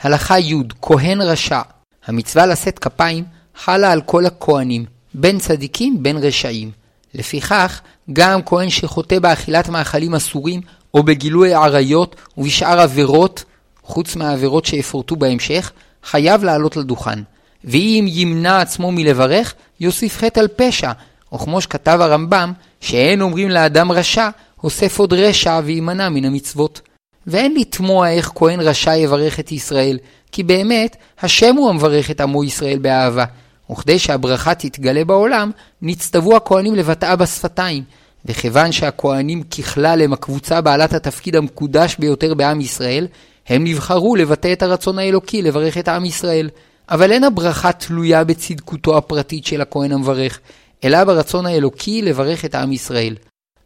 הלכה 0.03 0.39
י' 0.39 0.55
כהן 0.83 1.21
רשע. 1.21 1.61
המצווה 2.07 2.47
לשאת 2.47 2.79
כפיים 2.79 3.25
חלה 3.55 3.93
על 3.93 4.01
כל 4.01 4.27
הכהנים, 4.27 4.85
בין 5.15 5.39
צדיקים 5.39 6.03
בין 6.03 6.17
רשעים. 6.17 6.71
לפיכך, 7.15 7.81
גם 8.13 8.41
כהן 8.43 8.71
שחוטא 8.71 9.19
באכילת 9.19 9.69
מאכלים 9.69 10.15
אסורים, 10.15 10.61
או 10.95 11.03
בגילוי 11.03 11.55
עריות 11.55 12.17
ובשאר 12.39 12.81
עבירות, 12.81 13.45
חוץ 13.83 14.17
מהעבירות 14.17 14.65
שיפורטו 14.65 15.17
בהמשך, 15.17 15.73
חייב 16.05 16.45
לעלות 16.45 16.77
לדוכן. 16.77 17.19
ואם 17.65 18.07
ימנע 18.09 18.61
עצמו 18.61 18.93
מלברך, 18.93 19.55
יוסיף 19.81 20.17
חטא 20.17 20.41
על 20.41 20.49
פשע, 20.57 20.93
או 21.33 21.39
כמו 21.39 21.61
שכתב 21.61 21.99
הרמב"ם, 22.01 22.53
שאין 22.81 23.21
אומרים 23.21 23.51
לאדם 23.51 23.93
רשע, 23.93 24.29
הוסף 24.61 24.99
עוד 24.99 25.13
רשע 25.13 25.61
ויימנע 25.65 26.09
מן 26.09 26.25
המצוות. 26.25 26.81
ואין 27.27 27.55
לתמוה 27.57 28.11
איך 28.11 28.33
כהן 28.35 28.61
רשע 28.61 28.97
יברך 28.97 29.41
את 29.41 29.53
ישראל, 29.53 29.99
כי 30.33 30.43
באמת, 30.43 30.97
השם 31.23 31.57
הוא 31.57 31.71
המברך 31.71 32.11
את 32.11 32.21
עמו 32.21 32.45
ישראל 32.45 32.79
באהבה. 32.79 33.25
וכדי 33.71 33.99
שהברכה 33.99 34.55
תתגלה 34.55 35.05
בעולם, 35.05 35.51
נצטוו 35.83 36.37
הכהנים 36.37 36.75
לבטאה 36.75 37.17
בשפתיים. 37.17 37.85
וכיוון 38.25 38.73
שהכהנים 38.73 39.43
ככלל 39.43 40.03
הם 40.03 40.13
הקבוצה 40.13 40.61
בעלת 40.61 40.93
התפקיד 40.93 41.37
המקודש 41.37 41.97
ביותר 41.99 42.35
בעם 42.35 42.61
ישראל, 42.61 43.07
הם 43.47 43.65
נבחרו 43.65 44.17
לבטא 44.17 44.53
את 44.53 44.63
הרצון 44.63 44.99
האלוקי 44.99 45.43
לברך 45.43 45.79
את 45.79 45.89
עם 45.89 46.05
ישראל. 46.05 46.49
אבל 46.93 47.13
אין 47.13 47.25
הברכה 47.25 47.73
תלויה 47.73 48.25
בצדקותו 48.25 48.97
הפרטית 48.97 49.47
של 49.47 49.61
הכהן 49.61 49.93
המברך, 49.93 50.41
אלא 50.85 51.05
ברצון 51.05 51.47
האלוקי 51.47 52.03
לברך 52.03 52.45
את 52.45 52.55
עם 52.55 52.73
ישראל. 52.73 53.17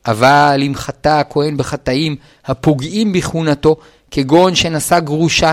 אבל 0.06 0.62
אם 0.66 0.72
חטא 0.74 1.08
הכהן 1.08 1.56
בחטאים 1.56 2.16
הפוגעים 2.44 3.12
בכהונתו, 3.12 3.76
כגון 4.10 4.54
שנשא 4.54 5.00
גרושה, 5.00 5.52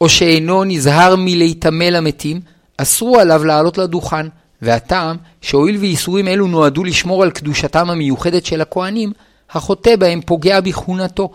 או 0.00 0.08
שאינו 0.08 0.64
נזהר 0.64 1.14
מלהיטמא 1.18 1.84
למתים, 1.84 2.40
אסרו 2.76 3.18
עליו 3.18 3.44
לעלות 3.44 3.78
לדוכן, 3.78 4.26
והטעם 4.62 5.16
שהואיל 5.40 5.76
ואיסורים 5.76 6.28
אלו 6.28 6.46
נועדו 6.46 6.84
לשמור 6.84 7.22
על 7.22 7.30
קדושתם 7.30 7.90
המיוחדת 7.90 8.46
של 8.46 8.60
הכהנים, 8.60 9.12
החוטא 9.50 9.96
בהם 9.96 10.20
פוגע 10.20 10.60
בכהונתו, 10.60 11.30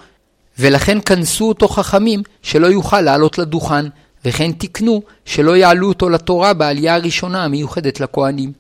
ולכן 0.60 0.98
כנסו 1.02 1.50
אותו 1.50 1.68
חכמים 1.68 2.24
שלא 2.42 2.68
יוכל 2.68 3.02
לעלות 3.02 3.38
לדוכן, 3.38 3.86
וכן 4.26 4.52
תיקנו 4.52 5.02
שלא 5.26 5.58
יעלו 5.58 5.88
אותו 5.88 6.10
לתורה 6.10 6.54
בעלייה 6.54 6.96
הראשונה 6.96 7.44
המיוחדת 7.44 8.00
לכהנים. 8.00 8.52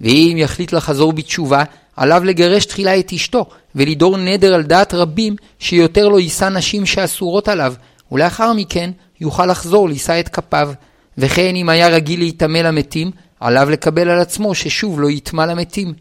ואם 0.00 0.34
יחליט 0.38 0.72
לחזור 0.72 1.12
בתשובה, 1.12 1.64
עליו 1.96 2.24
לגרש 2.24 2.64
תחילה 2.64 2.98
את 2.98 3.12
אשתו, 3.12 3.46
ולדור 3.74 4.16
נדר 4.16 4.54
על 4.54 4.62
דעת 4.62 4.94
רבים 4.94 5.36
שיותר 5.58 6.08
לא 6.08 6.20
יישא 6.20 6.44
נשים 6.44 6.86
שאסורות 6.86 7.48
עליו, 7.48 7.74
ולאחר 8.12 8.52
מכן 8.52 8.90
יוכל 9.20 9.46
לחזור 9.46 9.88
לישא 9.88 10.20
את 10.20 10.28
כפיו. 10.28 10.72
וכן 11.18 11.56
אם 11.56 11.68
היה 11.68 11.88
רגיל 11.88 12.20
להיטמא 12.20 12.58
למתים, 12.58 13.10
עליו 13.40 13.70
לקבל 13.70 14.08
על 14.08 14.20
עצמו 14.20 14.54
ששוב 14.54 15.00
לא 15.00 15.10
יטמא 15.10 15.42
למתים. 15.42 15.94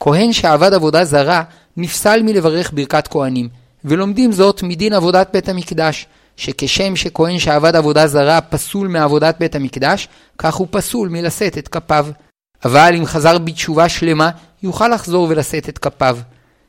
כהן 0.00 0.32
שעבד 0.32 0.72
עבודה 0.72 1.04
זרה, 1.04 1.42
נפסל 1.76 2.22
מלברך 2.22 2.72
ברכת 2.72 3.08
כהנים, 3.08 3.48
ולומדים 3.84 4.32
זאת 4.32 4.62
מדין 4.62 4.92
עבודת 4.92 5.28
בית 5.32 5.48
המקדש, 5.48 6.06
שכשם 6.38 6.96
שכהן 6.96 7.38
שעבד 7.38 7.76
עבודה 7.76 8.06
זרה 8.06 8.40
פסול 8.40 8.88
מעבודת 8.88 9.36
בית 9.38 9.54
המקדש, 9.54 10.08
כך 10.38 10.54
הוא 10.54 10.66
פסול 10.70 11.08
מלשאת 11.08 11.58
את 11.58 11.68
כפיו. 11.68 12.06
אבל 12.64 12.94
אם 12.98 13.06
חזר 13.06 13.38
בתשובה 13.38 13.88
שלמה, 13.88 14.30
יוכל 14.62 14.88
לחזור 14.88 15.26
ולשאת 15.30 15.68
את 15.68 15.78
כפיו. 15.78 16.18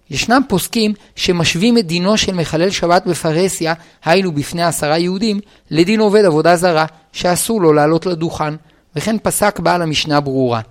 ישנם 0.10 0.42
פוסקים 0.48 0.94
שמשווים 1.16 1.78
את 1.78 1.86
דינו 1.86 2.18
של 2.18 2.34
מחלל 2.34 2.70
שבת 2.70 3.08
בפרהסיה, 3.08 3.74
היינו 4.06 4.32
בפני 4.32 4.64
עשרה 4.64 4.98
יהודים, 4.98 5.40
לדין 5.72 6.00
עובד 6.00 6.26
עבודה 6.26 6.56
זרה, 6.56 6.86
שאסור 7.12 7.62
לו 7.62 7.74
לעלות 7.74 8.06
לדוכן, 8.06 8.54
וכן 8.96 9.16
פסק 9.24 9.60
בעל 9.60 9.82
המשנה 9.82 10.20
ברורה. 10.20 10.62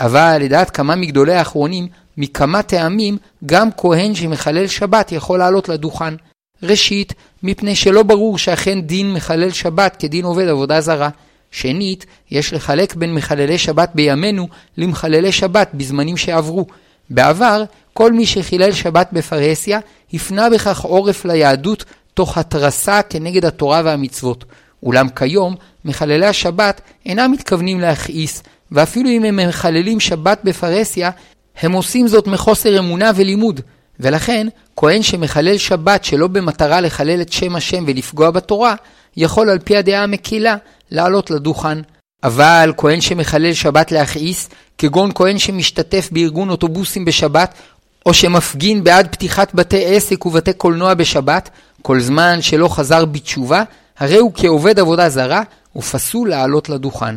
אבל 0.00 0.38
לדעת 0.40 0.70
כמה 0.70 0.96
מגדולי 0.96 1.34
האחרונים, 1.34 1.88
מכמה 2.16 2.62
טעמים, 2.62 3.16
גם 3.46 3.68
כהן 3.76 4.14
שמחלל 4.14 4.66
שבת 4.66 5.12
יכול 5.12 5.38
לעלות 5.38 5.68
לדוכן. 5.68 6.14
ראשית, 6.62 7.14
מפני 7.42 7.76
שלא 7.76 8.02
ברור 8.02 8.38
שאכן 8.38 8.80
דין 8.80 9.12
מחלל 9.12 9.50
שבת 9.50 9.96
כדין 9.98 10.24
עובד 10.24 10.48
עבודה 10.48 10.80
זרה. 10.80 11.08
שנית, 11.50 12.06
יש 12.30 12.52
לחלק 12.52 12.94
בין 12.94 13.14
מחללי 13.14 13.58
שבת 13.58 13.90
בימינו 13.94 14.48
למחללי 14.76 15.32
שבת 15.32 15.70
בזמנים 15.74 16.16
שעברו. 16.16 16.66
בעבר, 17.10 17.64
כל 17.92 18.12
מי 18.12 18.26
שחילל 18.26 18.72
שבת 18.72 19.08
בפרהסיה, 19.12 19.80
הפנה 20.14 20.50
בכך 20.50 20.80
עורף 20.80 21.24
ליהדות 21.24 21.84
תוך 22.14 22.38
התרסה 22.38 23.02
כנגד 23.02 23.44
התורה 23.44 23.82
והמצוות. 23.84 24.44
אולם 24.82 25.08
כיום, 25.08 25.54
מחללי 25.84 26.26
השבת 26.26 26.80
אינם 27.06 27.32
מתכוונים 27.32 27.80
להכעיס, 27.80 28.42
ואפילו 28.72 29.08
אם 29.08 29.24
הם 29.24 29.48
מחללים 29.48 30.00
שבת 30.00 30.40
בפרהסיה, 30.44 31.10
הם 31.60 31.72
עושים 31.72 32.08
זאת 32.08 32.26
מחוסר 32.26 32.78
אמונה 32.78 33.10
ולימוד, 33.16 33.60
ולכן, 34.00 34.46
כהן 34.76 35.02
שמחלל 35.02 35.58
שבת 35.58 36.04
שלא 36.04 36.26
במטרה 36.26 36.80
לחלל 36.80 37.20
את 37.20 37.32
שם 37.32 37.56
השם 37.56 37.84
ולפגוע 37.86 38.30
בתורה, 38.30 38.74
יכול 39.16 39.50
על 39.50 39.58
פי 39.58 39.76
הדעה 39.76 40.02
המקילה 40.02 40.56
לעלות 40.90 41.30
לדוכן. 41.30 41.78
אבל 42.24 42.72
כהן 42.76 43.00
שמחלל 43.00 43.52
שבת 43.52 43.92
להכעיס, 43.92 44.48
כגון 44.78 45.10
כהן 45.14 45.38
שמשתתף 45.38 46.08
בארגון 46.12 46.50
אוטובוסים 46.50 47.04
בשבת, 47.04 47.54
או 48.06 48.14
שמפגין 48.14 48.84
בעד 48.84 49.08
פתיחת 49.12 49.54
בתי 49.54 49.96
עסק 49.96 50.26
ובתי 50.26 50.52
קולנוע 50.52 50.94
בשבת, 50.94 51.50
כל 51.82 52.00
זמן 52.00 52.42
שלא 52.42 52.68
חזר 52.68 53.04
בתשובה, 53.04 53.62
הרי 53.98 54.18
הוא 54.18 54.32
כעובד 54.34 54.78
עבודה 54.78 55.08
זרה, 55.08 55.42
ופסול 55.76 56.30
לעלות 56.30 56.68
לדוכן. 56.68 57.14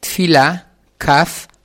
תפילה, 0.00 0.54
כ, 1.00 1.08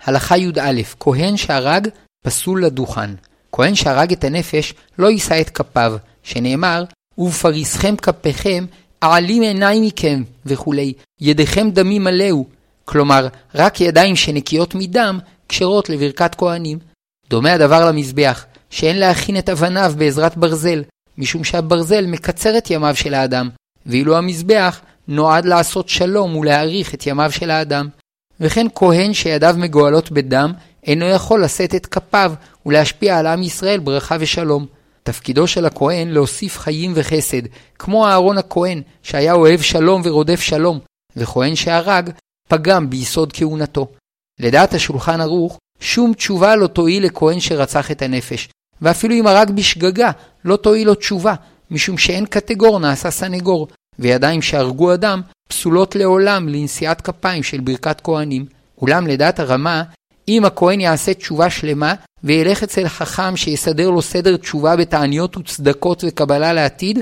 הלכה 0.04 0.38
י"א, 0.38 0.82
כהן 1.00 1.38
שהרג, 1.38 1.88
פסול 2.26 2.65
לדוכן. 2.65 3.10
כהן 3.52 3.76
שהרג 3.76 4.12
את 4.12 4.24
הנפש, 4.24 4.74
לא 5.00 5.08
יישא 5.08 5.42
את 5.42 5.50
כפיו, 5.50 5.94
שנאמר, 6.24 6.84
ובפריסכם 7.18 7.96
כפיכם, 7.96 8.66
אעלים 9.04 9.42
עיניים 9.42 9.84
מכם, 9.84 10.24
וכולי, 10.46 10.94
ידיכם 11.22 11.70
דמים 11.72 12.04
מלאו. 12.04 12.46
כלומר, 12.86 13.28
רק 13.56 13.82
ידיים 13.82 14.16
שנקיות 14.16 14.76
מדם, 14.76 15.20
כשרות 15.50 15.90
לברכת 15.90 16.36
כהנים. 16.36 16.80
דומה 17.30 17.54
הדבר 17.54 17.86
למזבח, 17.86 18.46
שאין 18.70 19.00
להכין 19.00 19.38
את 19.38 19.50
אבניו 19.50 19.94
בעזרת 19.98 20.38
ברזל, 20.38 20.84
משום 21.18 21.44
שהברזל 21.44 22.06
מקצר 22.06 22.58
את 22.58 22.72
ימיו 22.72 22.96
של 22.96 23.14
האדם, 23.14 23.50
ואילו 23.86 24.18
המזבח 24.18 24.82
נועד 25.08 25.46
לעשות 25.46 25.90
שלום 25.90 26.36
ולהאריך 26.36 26.94
את 26.94 27.08
ימיו 27.08 27.32
של 27.32 27.52
האדם. 27.52 27.90
וכן 28.40 28.68
כהן 28.76 29.14
שידיו 29.14 29.56
מגואלות 29.58 30.12
בדם, 30.12 30.54
אינו 30.88 31.06
יכול 31.06 31.44
לשאת 31.44 31.76
את 31.76 31.86
כפיו 31.86 32.34
ולהשפיע 32.65 33.17
על 33.17 33.28
עם 33.28 33.43
ישראל 33.43 33.80
ברכה 33.80 34.15
ושלום. 34.19 34.65
תפקידו 35.04 35.47
של 35.47 35.65
הכהן 35.65 36.10
להוסיף 36.10 36.58
חיים 36.58 36.91
וחסד, 36.95 37.41
כמו 37.80 38.08
אהרון 38.08 38.38
הכהן, 38.38 38.82
שהיה 39.04 39.34
אוהב 39.34 39.62
שלום 39.62 40.02
ורודף 40.06 40.39
שלום, 40.39 40.80
וכהן 41.15 41.56
שהרג, 41.56 42.10
פגם 42.47 42.89
ביסוד 42.89 43.34
כהונתו. 43.34 43.88
לדעת 44.39 44.74
השולחן 44.74 45.21
ערוך, 45.21 45.58
שום 45.80 46.13
תשובה 46.13 46.56
לא 46.56 46.67
תועיל 46.67 47.06
לכהן 47.06 47.39
שרצח 47.39 47.91
את 47.91 48.02
הנפש, 48.02 48.50
ואפילו 48.82 49.15
אם 49.15 49.28
הרג 49.28 49.52
בשגגה, 49.52 50.12
לא 50.45 50.56
תועיל 50.56 50.88
לו 50.88 50.95
תשובה, 50.95 51.36
משום 51.71 51.97
שאין 51.97 52.26
קטגור 52.26 52.80
נעשה 52.80 53.12
סנגור, 53.12 53.67
וידיים 54.00 54.41
שהרגו 54.41 54.93
אדם 54.93 55.21
פסולות 55.50 55.95
לעולם 55.95 56.50
לנשיאת 56.50 57.02
כפיים 57.02 57.43
של 57.43 57.60
ברכת 57.60 58.02
כהנים. 58.02 58.45
אולם 58.82 59.08
לדעת 59.08 59.39
הרמה, 59.39 59.84
אם 60.32 60.46
הכהן 60.46 60.80
יעשה 60.80 61.13
תשובה 61.13 61.50
שלמה, 61.50 61.94
וילך 62.24 62.63
אצל 62.63 62.88
חכם 62.88 63.38
שיסדר 63.38 63.89
לו 63.89 64.02
סדר 64.02 64.38
תשובה 64.38 64.76
בתעניות 64.76 65.38
וצדקות 65.38 66.04
וקבלה 66.08 66.54
לעתיד, 66.54 67.00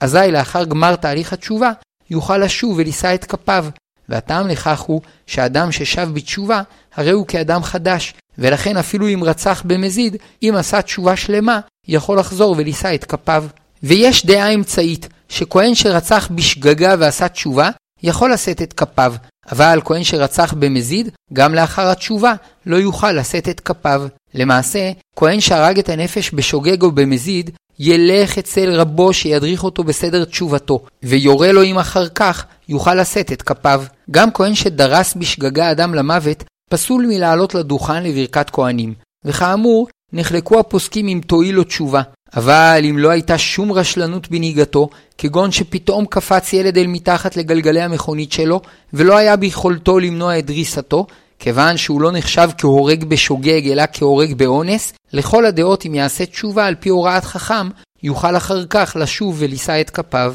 אזי 0.00 0.18
לאחר 0.30 0.64
גמר 0.64 0.96
תהליך 0.96 1.32
התשובה, 1.32 1.72
יוכל 2.10 2.38
לשוב 2.38 2.74
ולישא 2.76 3.14
את 3.14 3.24
כפיו. 3.24 3.66
והטעם 4.08 4.48
לכך 4.48 4.80
הוא 4.80 5.00
שאדם 5.26 5.72
ששב 5.72 6.08
בתשובה, 6.14 6.62
הרי 6.94 7.10
הוא 7.10 7.26
כאדם 7.26 7.62
חדש, 7.62 8.14
ולכן 8.38 8.76
אפילו 8.76 9.08
אם 9.08 9.24
רצח 9.24 9.62
במזיד, 9.66 10.16
אם 10.42 10.54
עשה 10.58 10.82
תשובה 10.82 11.16
שלמה, 11.16 11.60
יכול 11.88 12.18
לחזור 12.18 12.54
ולישא 12.58 12.94
את 12.94 13.04
כפיו. 13.04 13.44
ויש 13.82 14.26
דעה 14.26 14.54
אמצעית, 14.54 15.08
שכהן 15.28 15.74
שרצח 15.74 16.28
בשגגה 16.30 16.94
ועשה 16.98 17.28
תשובה, 17.28 17.70
יכול 18.02 18.32
לשאת 18.32 18.62
את 18.62 18.72
כפיו, 18.72 19.14
אבל 19.50 19.80
כהן 19.84 20.04
שרצח 20.04 20.54
במזיד, 20.58 21.08
גם 21.32 21.54
לאחר 21.54 21.90
התשובה, 21.90 22.32
לא 22.66 22.76
יוכל 22.76 23.12
לשאת 23.12 23.48
את 23.48 23.60
כפיו. 23.60 24.02
למעשה, 24.34 24.90
כהן 25.16 25.40
שהרג 25.40 25.78
את 25.78 25.88
הנפש 25.88 26.30
בשוגג 26.34 26.82
או 26.82 26.92
במזיד, 26.92 27.50
ילך 27.78 28.38
אצל 28.38 28.70
רבו 28.70 29.12
שידריך 29.12 29.64
אותו 29.64 29.84
בסדר 29.84 30.24
תשובתו, 30.24 30.84
ויורה 31.02 31.52
לו 31.52 31.62
אם 31.62 31.78
אחר 31.78 32.08
כך 32.08 32.44
יוכל 32.68 32.94
לשאת 32.94 33.32
את 33.32 33.42
כפיו. 33.42 33.82
גם 34.10 34.32
כהן 34.32 34.54
שדרס 34.54 35.14
בשגגה 35.14 35.70
אדם 35.70 35.94
למוות, 35.94 36.44
פסול 36.70 37.06
מלעלות 37.08 37.54
לדוכן 37.54 38.02
לברכת 38.02 38.50
כהנים. 38.50 38.94
וכאמור, 39.24 39.88
נחלקו 40.12 40.60
הפוסקים 40.60 41.08
אם 41.08 41.20
תועיל 41.26 41.54
לו 41.54 41.64
תשובה. 41.64 42.02
אבל 42.36 42.80
אם 42.90 42.98
לא 42.98 43.10
הייתה 43.10 43.38
שום 43.38 43.72
רשלנות 43.72 44.30
בנהיגתו, 44.30 44.88
כגון 45.18 45.52
שפתאום 45.52 46.06
קפץ 46.06 46.52
ילד 46.52 46.78
אל 46.78 46.86
מתחת 46.86 47.36
לגלגלי 47.36 47.80
המכונית 47.80 48.32
שלו, 48.32 48.60
ולא 48.92 49.16
היה 49.16 49.36
ביכולתו 49.36 49.98
למנוע 49.98 50.38
את 50.38 50.46
דריסתו, 50.46 51.06
כיוון 51.38 51.76
שהוא 51.76 52.00
לא 52.00 52.12
נחשב 52.12 52.50
כהורג 52.58 53.04
בשוגג 53.04 53.68
אלא 53.70 53.82
כהורג 53.92 54.34
באונס, 54.34 54.92
לכל 55.12 55.46
הדעות 55.46 55.86
אם 55.86 55.94
יעשה 55.94 56.26
תשובה 56.26 56.66
על 56.66 56.74
פי 56.74 56.88
הוראת 56.88 57.24
חכם, 57.24 57.68
יוכל 58.02 58.36
אחר 58.36 58.66
כך 58.66 58.96
לשוב 59.00 59.36
ולישא 59.38 59.80
את 59.80 59.90
כפיו. 59.90 60.34